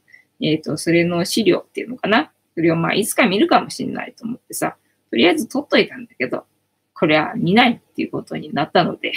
[0.40, 2.32] えっ、と、それの資料っていうのかな？
[2.54, 4.76] それをまあいつか見るかもしれないと思ってさ、
[5.14, 6.44] とりあえず撮っといたんだけど、
[6.92, 9.12] これは見ないっていうことになったので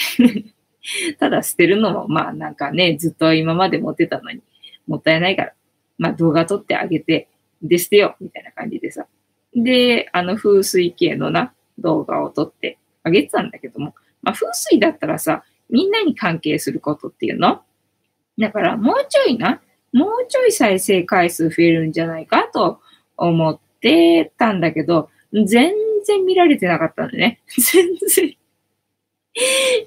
[1.17, 4.43] ただ捨てるのもまあなんかね、ずっと今まで持ってたのに
[4.85, 5.53] もったいないから、
[5.97, 7.29] まあ動画撮ってあげて、
[7.63, 9.07] で、捨てようみたいな感じでさ。
[9.55, 17.63] で、あの風水系のな、動画を撮ってあげてたんだけども、まあ風水だったらさ、みんなに関係することっていうの？
[18.37, 19.61] だからもうちょいな、
[19.93, 22.81] もうちょい再生回数増えるんじゃないかと
[23.17, 25.73] 思ってたんだけど、全
[26.07, 27.41] 然見られてなかったんだね。
[27.57, 28.35] 全然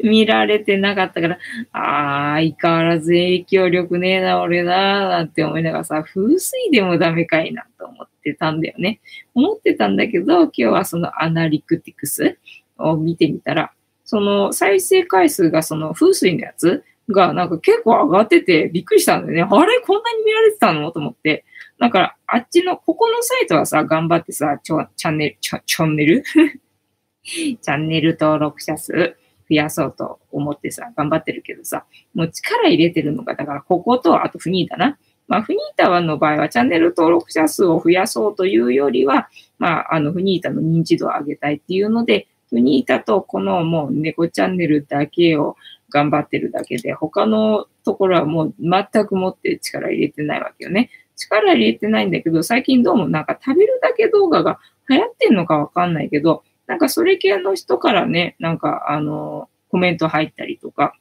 [0.04, 1.38] 見られてなかったから、
[1.72, 9.00] ああ、相変わらず影響力ねえな、俺な、なんて思いながらさ、風水でもダメかいなと思ってたんだよね。
[9.34, 12.38] 思ってたんだけど、今日はそのアナリクティクス
[12.78, 13.72] を見てみたら、
[14.04, 19.48] その再生回数がその風水のやつがなんか結構上がっててびっくりしたんだよね。
[19.50, 19.80] あれ？
[19.80, 20.92] こんなに見られてたの？
[20.92, 21.44] と思って。
[21.80, 26.22] だから、あっちの、ここのサイトはさ、頑張ってさ、チャンネル、チャンネル？
[27.24, 29.16] チャンネル登録者数増
[29.48, 34.98] やそうと思ってさ、頑張ってるけどさ、もう力入れてるのが、だからここと、あとフニータな。
[35.26, 45.56] まあ、フニータはの場合はチャンネル登録者数を増やそうというよりは、まあ、あの、フニータの認知度を上げたいっていうので、フニータとこのもう猫チャンネルだけを
[45.88, 50.90] 頑張ってるだけで、他のところはもう全くもって力入れてないわけよね。
[51.20, 54.58] 力入れてないんだけど、最近どうもなんか食べるだけ動画が
[54.88, 60.94] 流行ってんのかわかんないけど、なんかそれ系の人からね、なんかあの、コメント入ったりとか、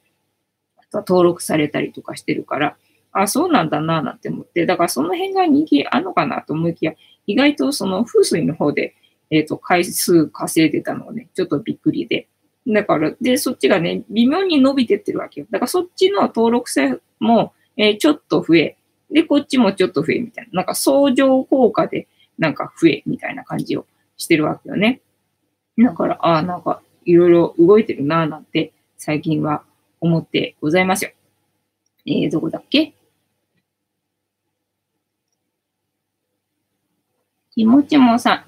[0.76, 2.76] あとは登録されたりとかしてるから、
[3.12, 6.92] あ、そうなんだな、なんて思って、だからその辺が人気あるのかなと思いきや、
[7.26, 8.94] 意外とその風水の方で、
[9.30, 12.28] えっ、ー、と、回数稼いでたのがね、ちょっとびっくりで。
[12.66, 15.46] だから、で、そっちがね、微妙に伸びてってるわけよ。
[15.50, 18.76] だからそっちの登録者も、えー、ちょっと増え、
[19.12, 20.58] で、こっちもちょっと増えみたいな。
[20.58, 22.08] なんか相乗効果で、
[22.38, 23.86] なんか増えみたいな感じを
[24.16, 25.00] してるわけよね。
[25.78, 29.62] だから、ああ、なんか、いろいろ動いてるなぁなんて、最近は
[30.00, 31.10] 思ってございますよ。
[32.06, 32.92] えー、どこだっけ？
[37.54, 38.44] 気持ちもさ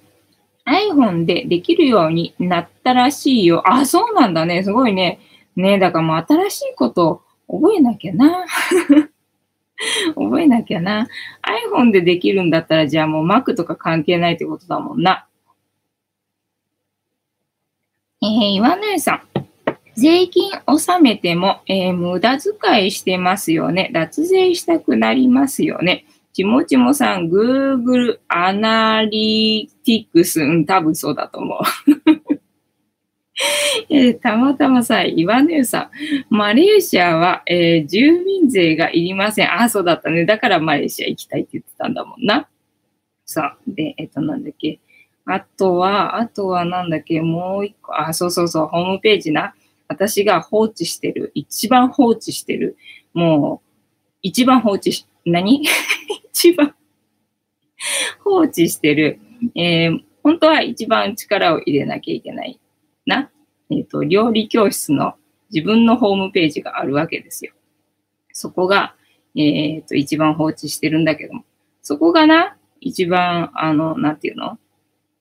[0.67, 3.63] ん、iPhone でできるようになったらしいよ。
[3.67, 4.63] あ、そうなんだね。
[4.63, 5.19] すごいね。
[5.57, 8.47] ねだからもう新しいことを覚えなきゃな。
[10.15, 11.09] 覚えなきゃな。
[11.75, 15.27] iPhone でできるんだったら、じゃあもう Mac とか関係ないってことだもんな。
[18.23, 19.23] えー、岩根さん。
[19.95, 23.91] 税金納めても、えー、無駄遣いしてますよね。
[23.93, 26.07] 脱税したくなりますよね。
[26.33, 32.13] ちもちもさん、Google アナリティクス、うん、多分そうだと思う。
[33.89, 35.91] え、たまたまさ、岩根さ
[36.31, 39.53] ん、マレーシアは、えー、住民税がいりません。
[39.53, 40.25] あ、そうだったね。
[40.25, 42.49] だからマレーシア行きたいって言ってたんだもんな。
[43.25, 44.81] さあ、で、えっ、ー、と、なんだっけ。
[45.25, 49.55] あとは、あとはなんだっけ、もう一個、あ、そうそうそう、ホームページな。
[49.89, 52.77] 私が放置してる、一番放置してる、
[53.13, 53.69] もう、
[54.23, 55.65] 一番放置し、何？
[56.33, 56.75] 一番。
[58.25, 59.19] 放置してる、
[59.55, 62.59] えー、本当は一番力を入れなきゃいけない。
[63.07, 63.31] な、
[63.73, 65.15] えっ、ー、と、料理教室の
[65.51, 67.53] 自分のホームページがあるわけですよ。
[68.33, 68.95] そこが、
[69.35, 71.45] えっ、ー、と、一番放置してるんだけども、
[71.83, 74.59] そこがな、一番、あの、なんていうの？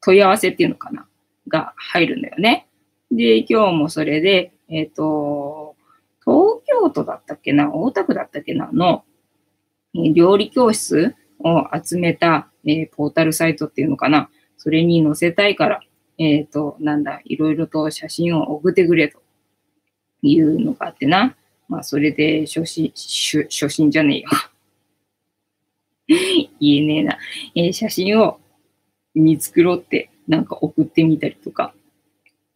[0.01, 1.07] 問い合わせっていうのかな？
[1.47, 2.67] が入るんだよね。
[3.11, 5.75] で、今日もそれで、えっ、ー、と、
[6.25, 9.03] 東京都だったっけな、大田区だったっけな、の、
[9.93, 14.29] 料理教室を集めた、えー、ポータルサイトっていうのかな？
[14.57, 15.81] それに載せたいから、
[16.17, 19.19] えっ、ー、と、なんだ、いろいろと写真を送ってくれと
[20.21, 21.35] いうのがあってな。
[21.67, 24.29] まあ、それで初心、初心じゃねえよ。
[26.59, 27.17] 言えねえな。
[27.55, 28.39] えー、写真を
[29.15, 31.73] 見繕ってなんか送ってみたりとか。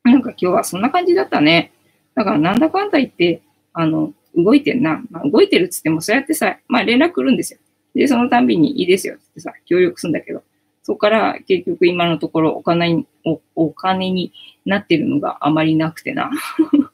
[0.04, 1.72] なんか今日はそんな感じだったね。
[2.14, 3.42] だからなんだかんだ言って、
[3.74, 5.04] あの、動いてんな。
[5.10, 7.60] まあ、動いてるっつってもそうやってさ、まあ連絡来るんですよ。
[7.94, 10.44] で、そのたんびにいいですよってさ、協力するんだけど、
[10.86, 14.32] そこから結局今のところお金に、おお金に
[14.68, 16.30] なってるのがあまりなくてな。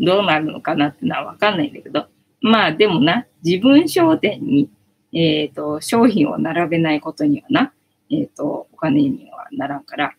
[0.00, 2.08] どうなるのかなってのはわかんないんだけど、
[2.40, 4.68] まあでもな、自分商店に、
[5.12, 7.72] えっ、ー、と、商品を並べないことにはな、
[8.10, 10.16] えっ、ー、と、お金にはならんから、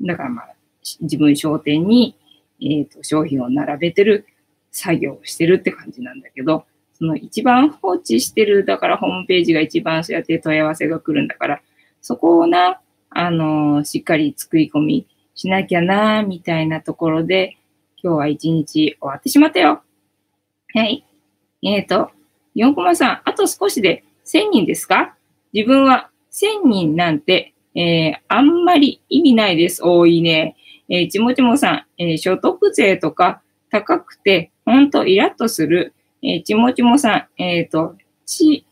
[0.00, 0.48] だからまあ、
[1.00, 2.16] 自分商店に、
[2.60, 4.26] えっ、ー、と、商品を並べてる
[4.72, 6.64] 作業をしてるって感じなんだけど、
[7.00, 11.62] その一番放置してる、だからホームページが一番そうやって問い合わせが来るんだから、
[12.02, 12.78] そこをな、
[13.08, 17.56] あの、しっかり作り込みしなきゃな、みたいなところで、
[18.02, 19.82] 今日は一日終わってしまったよ。
[20.74, 21.06] はい。
[21.62, 22.10] えっ、ー、と、
[22.54, 25.14] 4コマさん、あと少しで1000人ですか？
[25.54, 29.82] 自分は1000人なんて、えー、あんまり意味ないです。
[29.82, 30.56] 多いね。
[30.90, 33.40] えー、ちもちもさん、えー、所得税とか
[33.70, 35.94] 高くて、ほんとイラッとする。
[36.22, 37.96] えー、ちもちもさん、えっ、ー、と、
[38.26, 38.64] ち、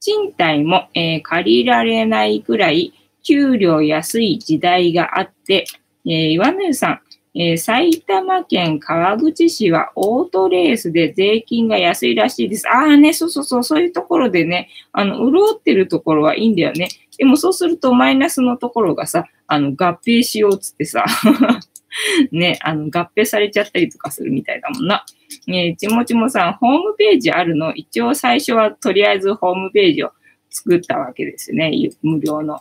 [0.00, 2.92] 賃貸も、えー、借りられないくらい
[3.22, 5.66] 給料安い時代があって、
[6.06, 7.00] えー、岩根さん、
[7.34, 12.68] えー、埼玉県川口市はオートレースで税金が安いらしいです。
[12.68, 16.88] ああね、そうそうそう、そういうところでね、あの、潤ってるところはいいんだよね。
[17.16, 21.04] でもそうするとマイナスのところがさ、あの、合併しようっつってさ、
[22.32, 25.04] ね、あの、合併されちゃったりとかするみたいだもんな。
[25.46, 27.74] ねちもちもさん、ホームページあるの？
[27.74, 30.12] 一応最初はとりあえずホームページを
[30.50, 31.70] 作ったわけですね。
[32.02, 32.60] 無料の、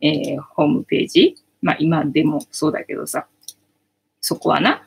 [0.00, 1.36] えー、ホームページ。
[1.62, 3.26] まあ今でもそうだけどさ。
[4.20, 4.82] そこはな。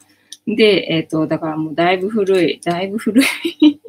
[0.48, 3.80] で、えっ、ー、と、だからもうだいぶ古い、だいぶ古い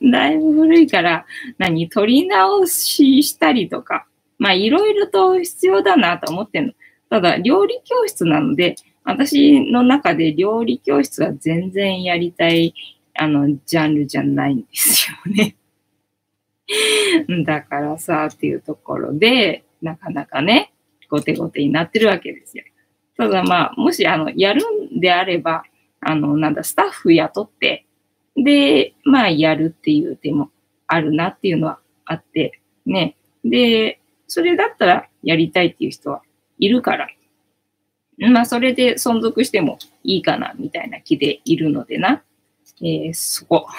[0.10, 1.26] だいぶ古いから、
[1.58, 4.06] 何、取り直ししたりとか、
[4.38, 6.72] まあいろいろと必要だなと思ってんの。
[7.14, 12.74] ただ、料理教室なので、私の中で料理教室は全然やりたい、
[13.14, 15.54] あの、ジャンルじゃないんですよね。
[17.46, 20.72] だからさ、っていうところで、なかなかね、
[21.08, 22.64] ごてごてになってるわけですよ。
[23.16, 25.62] ただまあ、もし、あの、やるんであれば、
[26.00, 27.86] あの、なんだ、スタッフ雇って、
[28.34, 30.50] で、まあ、やるっていう手も
[30.88, 33.14] あるなっていうのはあって、ね。
[33.44, 36.22] で、それだったらやりたいっていう人は
[36.58, 37.08] いるから、
[38.30, 42.22] まあ、それで存続してもいいかな、みたいな気でいるのでな。
[42.80, 43.66] えー、そこ。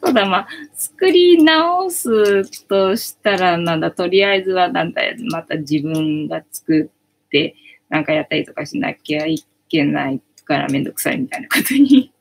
[0.00, 6.90] ただまあ、作り直すとしたら、なんだ、とりあえずはなんだ、また自分が作
[7.26, 7.54] って
[7.90, 12.12] なんかやったりとかしなきゃいけないからめんどくさいみたいなことに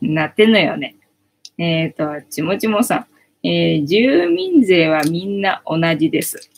[0.02, 0.96] なってんのよね。
[1.56, 3.06] えっ、ー、と、ちもちもさん、
[3.42, 6.50] えー、住民税はみんな同じです。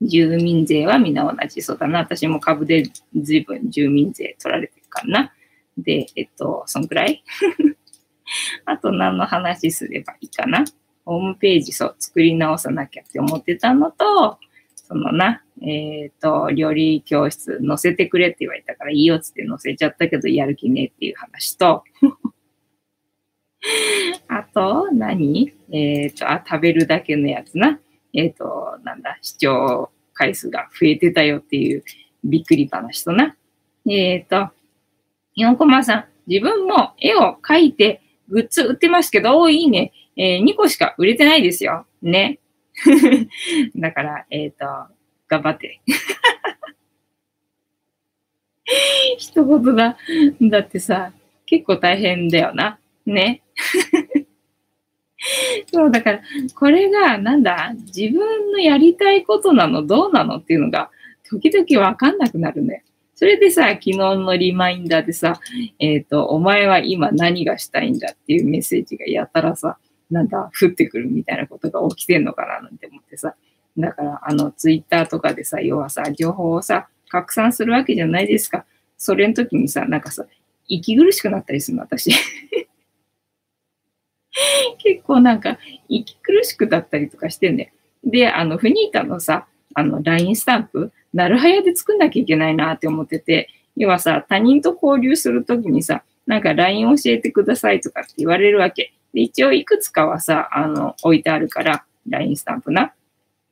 [0.00, 1.60] 住民税はみんな同じ。
[1.60, 1.98] そうだな。
[1.98, 2.84] 私も株で
[3.16, 5.32] 随分住民税取られてるからな。
[5.76, 7.24] で、えっと、そんくらい？
[8.64, 10.64] あと何の話すればいいかな？
[11.04, 14.38] ホームページ、そう、作り直さなきゃって思ってたのと、
[14.76, 21.82] そのな、えっ、と、料理教室載せてくれって言われたからいいよっつって載せちゃったけどやる気ねっていう話と、
[24.28, 27.80] あと何、えっ、ー、と、あ、食べるだけのやつな。
[28.14, 31.82] えっ、ー、と、なんだ、視聴回数が増えてたよっていう
[32.24, 33.36] びっくり話とな。
[33.88, 34.48] えっ、と、
[35.36, 39.92] 4コマさん、自分も絵を描いてグッズ売ってますけど、おいいね。
[40.16, 41.86] えー、2個しか売れてないですよ。
[42.02, 42.38] ね。
[43.76, 44.66] だから、えっ、と、
[45.28, 45.80] 頑張って。
[49.16, 49.96] 一言だ。
[50.42, 51.12] だってさ、
[51.46, 52.78] 結構大変だよな。
[53.10, 53.42] ね。
[55.72, 56.20] そう、だから、
[56.54, 60.90] これが、なんだ、自分のやりたいことなの、どうなのっていうのが、
[61.28, 62.84] 時々わかんなくなるね。
[63.14, 65.40] それでさ、昨日のリマインダーでさ、
[65.80, 69.76] えっ、ー、と、お前は今何がしたいんだっていうメッセージがやたらさ、
[70.08, 73.34] なんだ、降ってくるみたいなことが起きてんのかななんて思ってさ。
[73.76, 78.64] だから、あの、ツイッターとかでさ、要はさ、情報をさ、拡散するわけじゃないですか。
[78.96, 80.24] それの時にさ、なんかさ、
[80.68, 82.12] 息苦しくなったりするの、私。
[84.78, 85.58] 結構なんか、
[85.88, 87.72] 息苦しくだったりとかしてね。
[88.04, 98.92] で、あの、フニータのさ、あの、LINE スタンプ、なるはやで作んなきゃいけないなって思ってて、要はさ、他人と交流するときにさ、なんか LINE 教えてくださいとかって言われるわけ。
[99.14, 102.92] で一応いくつかはさ、あの、置いてあるから、LINE スタンプな。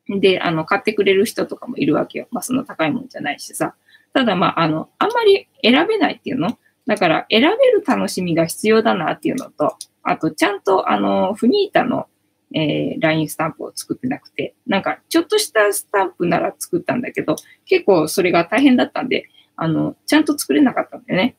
[0.08, 2.28] で、あの、買ってくれる人とかもいるわけよ。
[2.30, 3.74] まあ、その高いもんじゃないしさ。
[4.12, 6.58] ただ、まあ、あの、あんまり選べないっていうの？
[6.86, 9.76] だから、選べる楽しみが必要だなっていうのと、
[10.08, 12.06] あと、ちゃんと、あの、フニータの、
[12.54, 17.34] えー、LINE スタンプを作ってなくて、なんか、ちょっとしたスタンプなら作ったんだけど、
[17.64, 21.36] 結構それが大変だったんで、あの、ちゃんと作れなかったんだよね。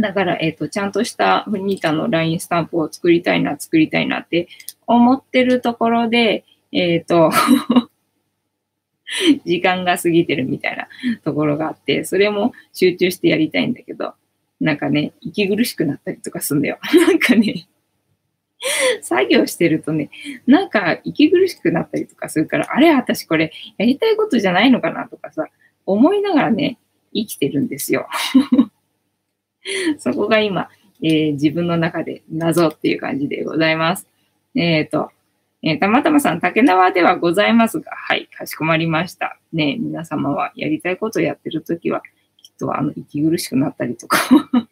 [0.00, 4.48] だから、えっ、と、ちゃんとしたフニータの LINE スタンプを作りたいな、作りたいなって
[4.86, 7.30] 思ってるところで、えっ、と、
[9.44, 10.88] 時間が過ぎてるみたいな
[11.24, 14.14] ところがあって、それも集中してやりたいんだけど、
[14.60, 16.78] なんかね、息苦しくなったりとかすんだよ。
[17.06, 17.68] なんかね、
[19.02, 20.10] 作業してるとね、
[20.46, 25.48] なんか息苦しくなったりとかするから、あれ、私これやりたいことじゃないのかなとかさ、
[25.86, 26.78] 思いながらね、
[27.12, 28.08] 生きてるんですよ。
[29.98, 30.68] そこが今、
[31.02, 34.08] えー自分の中で謎っていう感じでございます。
[34.54, 35.10] えっ、と、
[35.62, 39.38] えーたまたまさん、竹縄ではございますが、はい、かしこまりました。
[39.52, 42.02] ね、皆様はやりたいことをやってるときは、
[42.44, 44.18] きっとあの、息苦しくなったりとか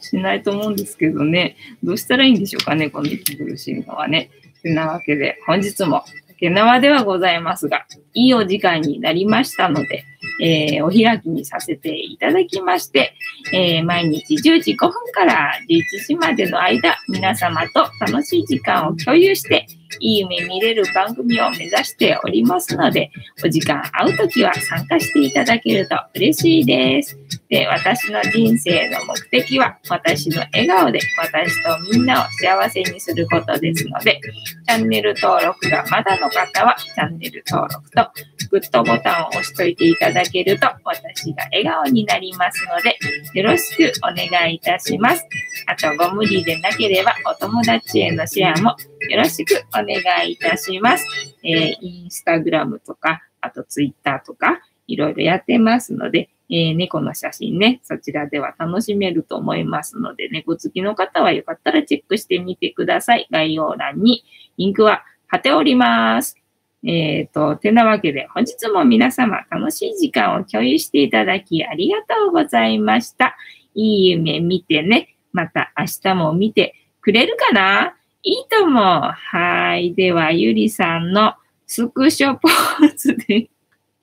[0.00, 4.30] しないと思うんですけどね、どうしたらいいんでしょうかね、この息苦しいのはね。
[4.66, 10.04] てなわけで、本日も竹縄ではございますが、いいお時間になりましたので、
[10.42, 13.14] えーお開きにさせていただきまして、
[13.52, 19.66] えー毎日10時5分から11時までの間、皆様と楽しい時間を共有して、
[20.00, 23.10] いい夢見れる番組を目指しておりますので、
[23.44, 27.18] お時間合うときは参加していただけると嬉しいです。
[27.48, 34.20] で、私の人生の目的は、私の笑顔で私とみんなを幸せにすることですので、
[34.66, 38.10] チャンネル登録がまだの方は、チャンネル登録と
[38.50, 42.96] グッドボタンを押しといていただだけると、私が笑顔になりますので、
[43.38, 45.22] よろしくお願いいたします。
[45.66, 48.76] あと、ご無理でなければ、お友達へのシェアも
[49.10, 51.06] よろしくお願いいたします。
[51.44, 63.28] えーインスタグラムとか、あとツイッターとか、いろいろやってますので、えー猫の写真ね、そちらでは楽しめると思いますので、猫好きの方はよかったらチェックしてみてください。
[63.30, 64.24] 概要欄に
[64.56, 66.38] リンクは貼っております。
[66.86, 73.36] えっ、と、てなわけで、本日も皆様楽しい時間を共有していただきありがとうございました。
[73.74, 75.16] いい夢見てね。
[75.32, 77.94] また明日も見てくれるかな？
[78.22, 78.82] いいと思う。
[78.82, 79.94] はい。
[79.94, 81.34] では、ゆりさんの
[81.66, 83.48] スクショポーズで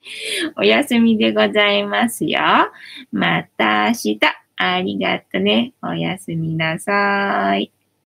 [0.56, 2.40] お休みでございますよ。
[3.12, 4.18] また明日。
[4.56, 5.72] ありがとね。
[5.82, 7.72] おやすみなさい。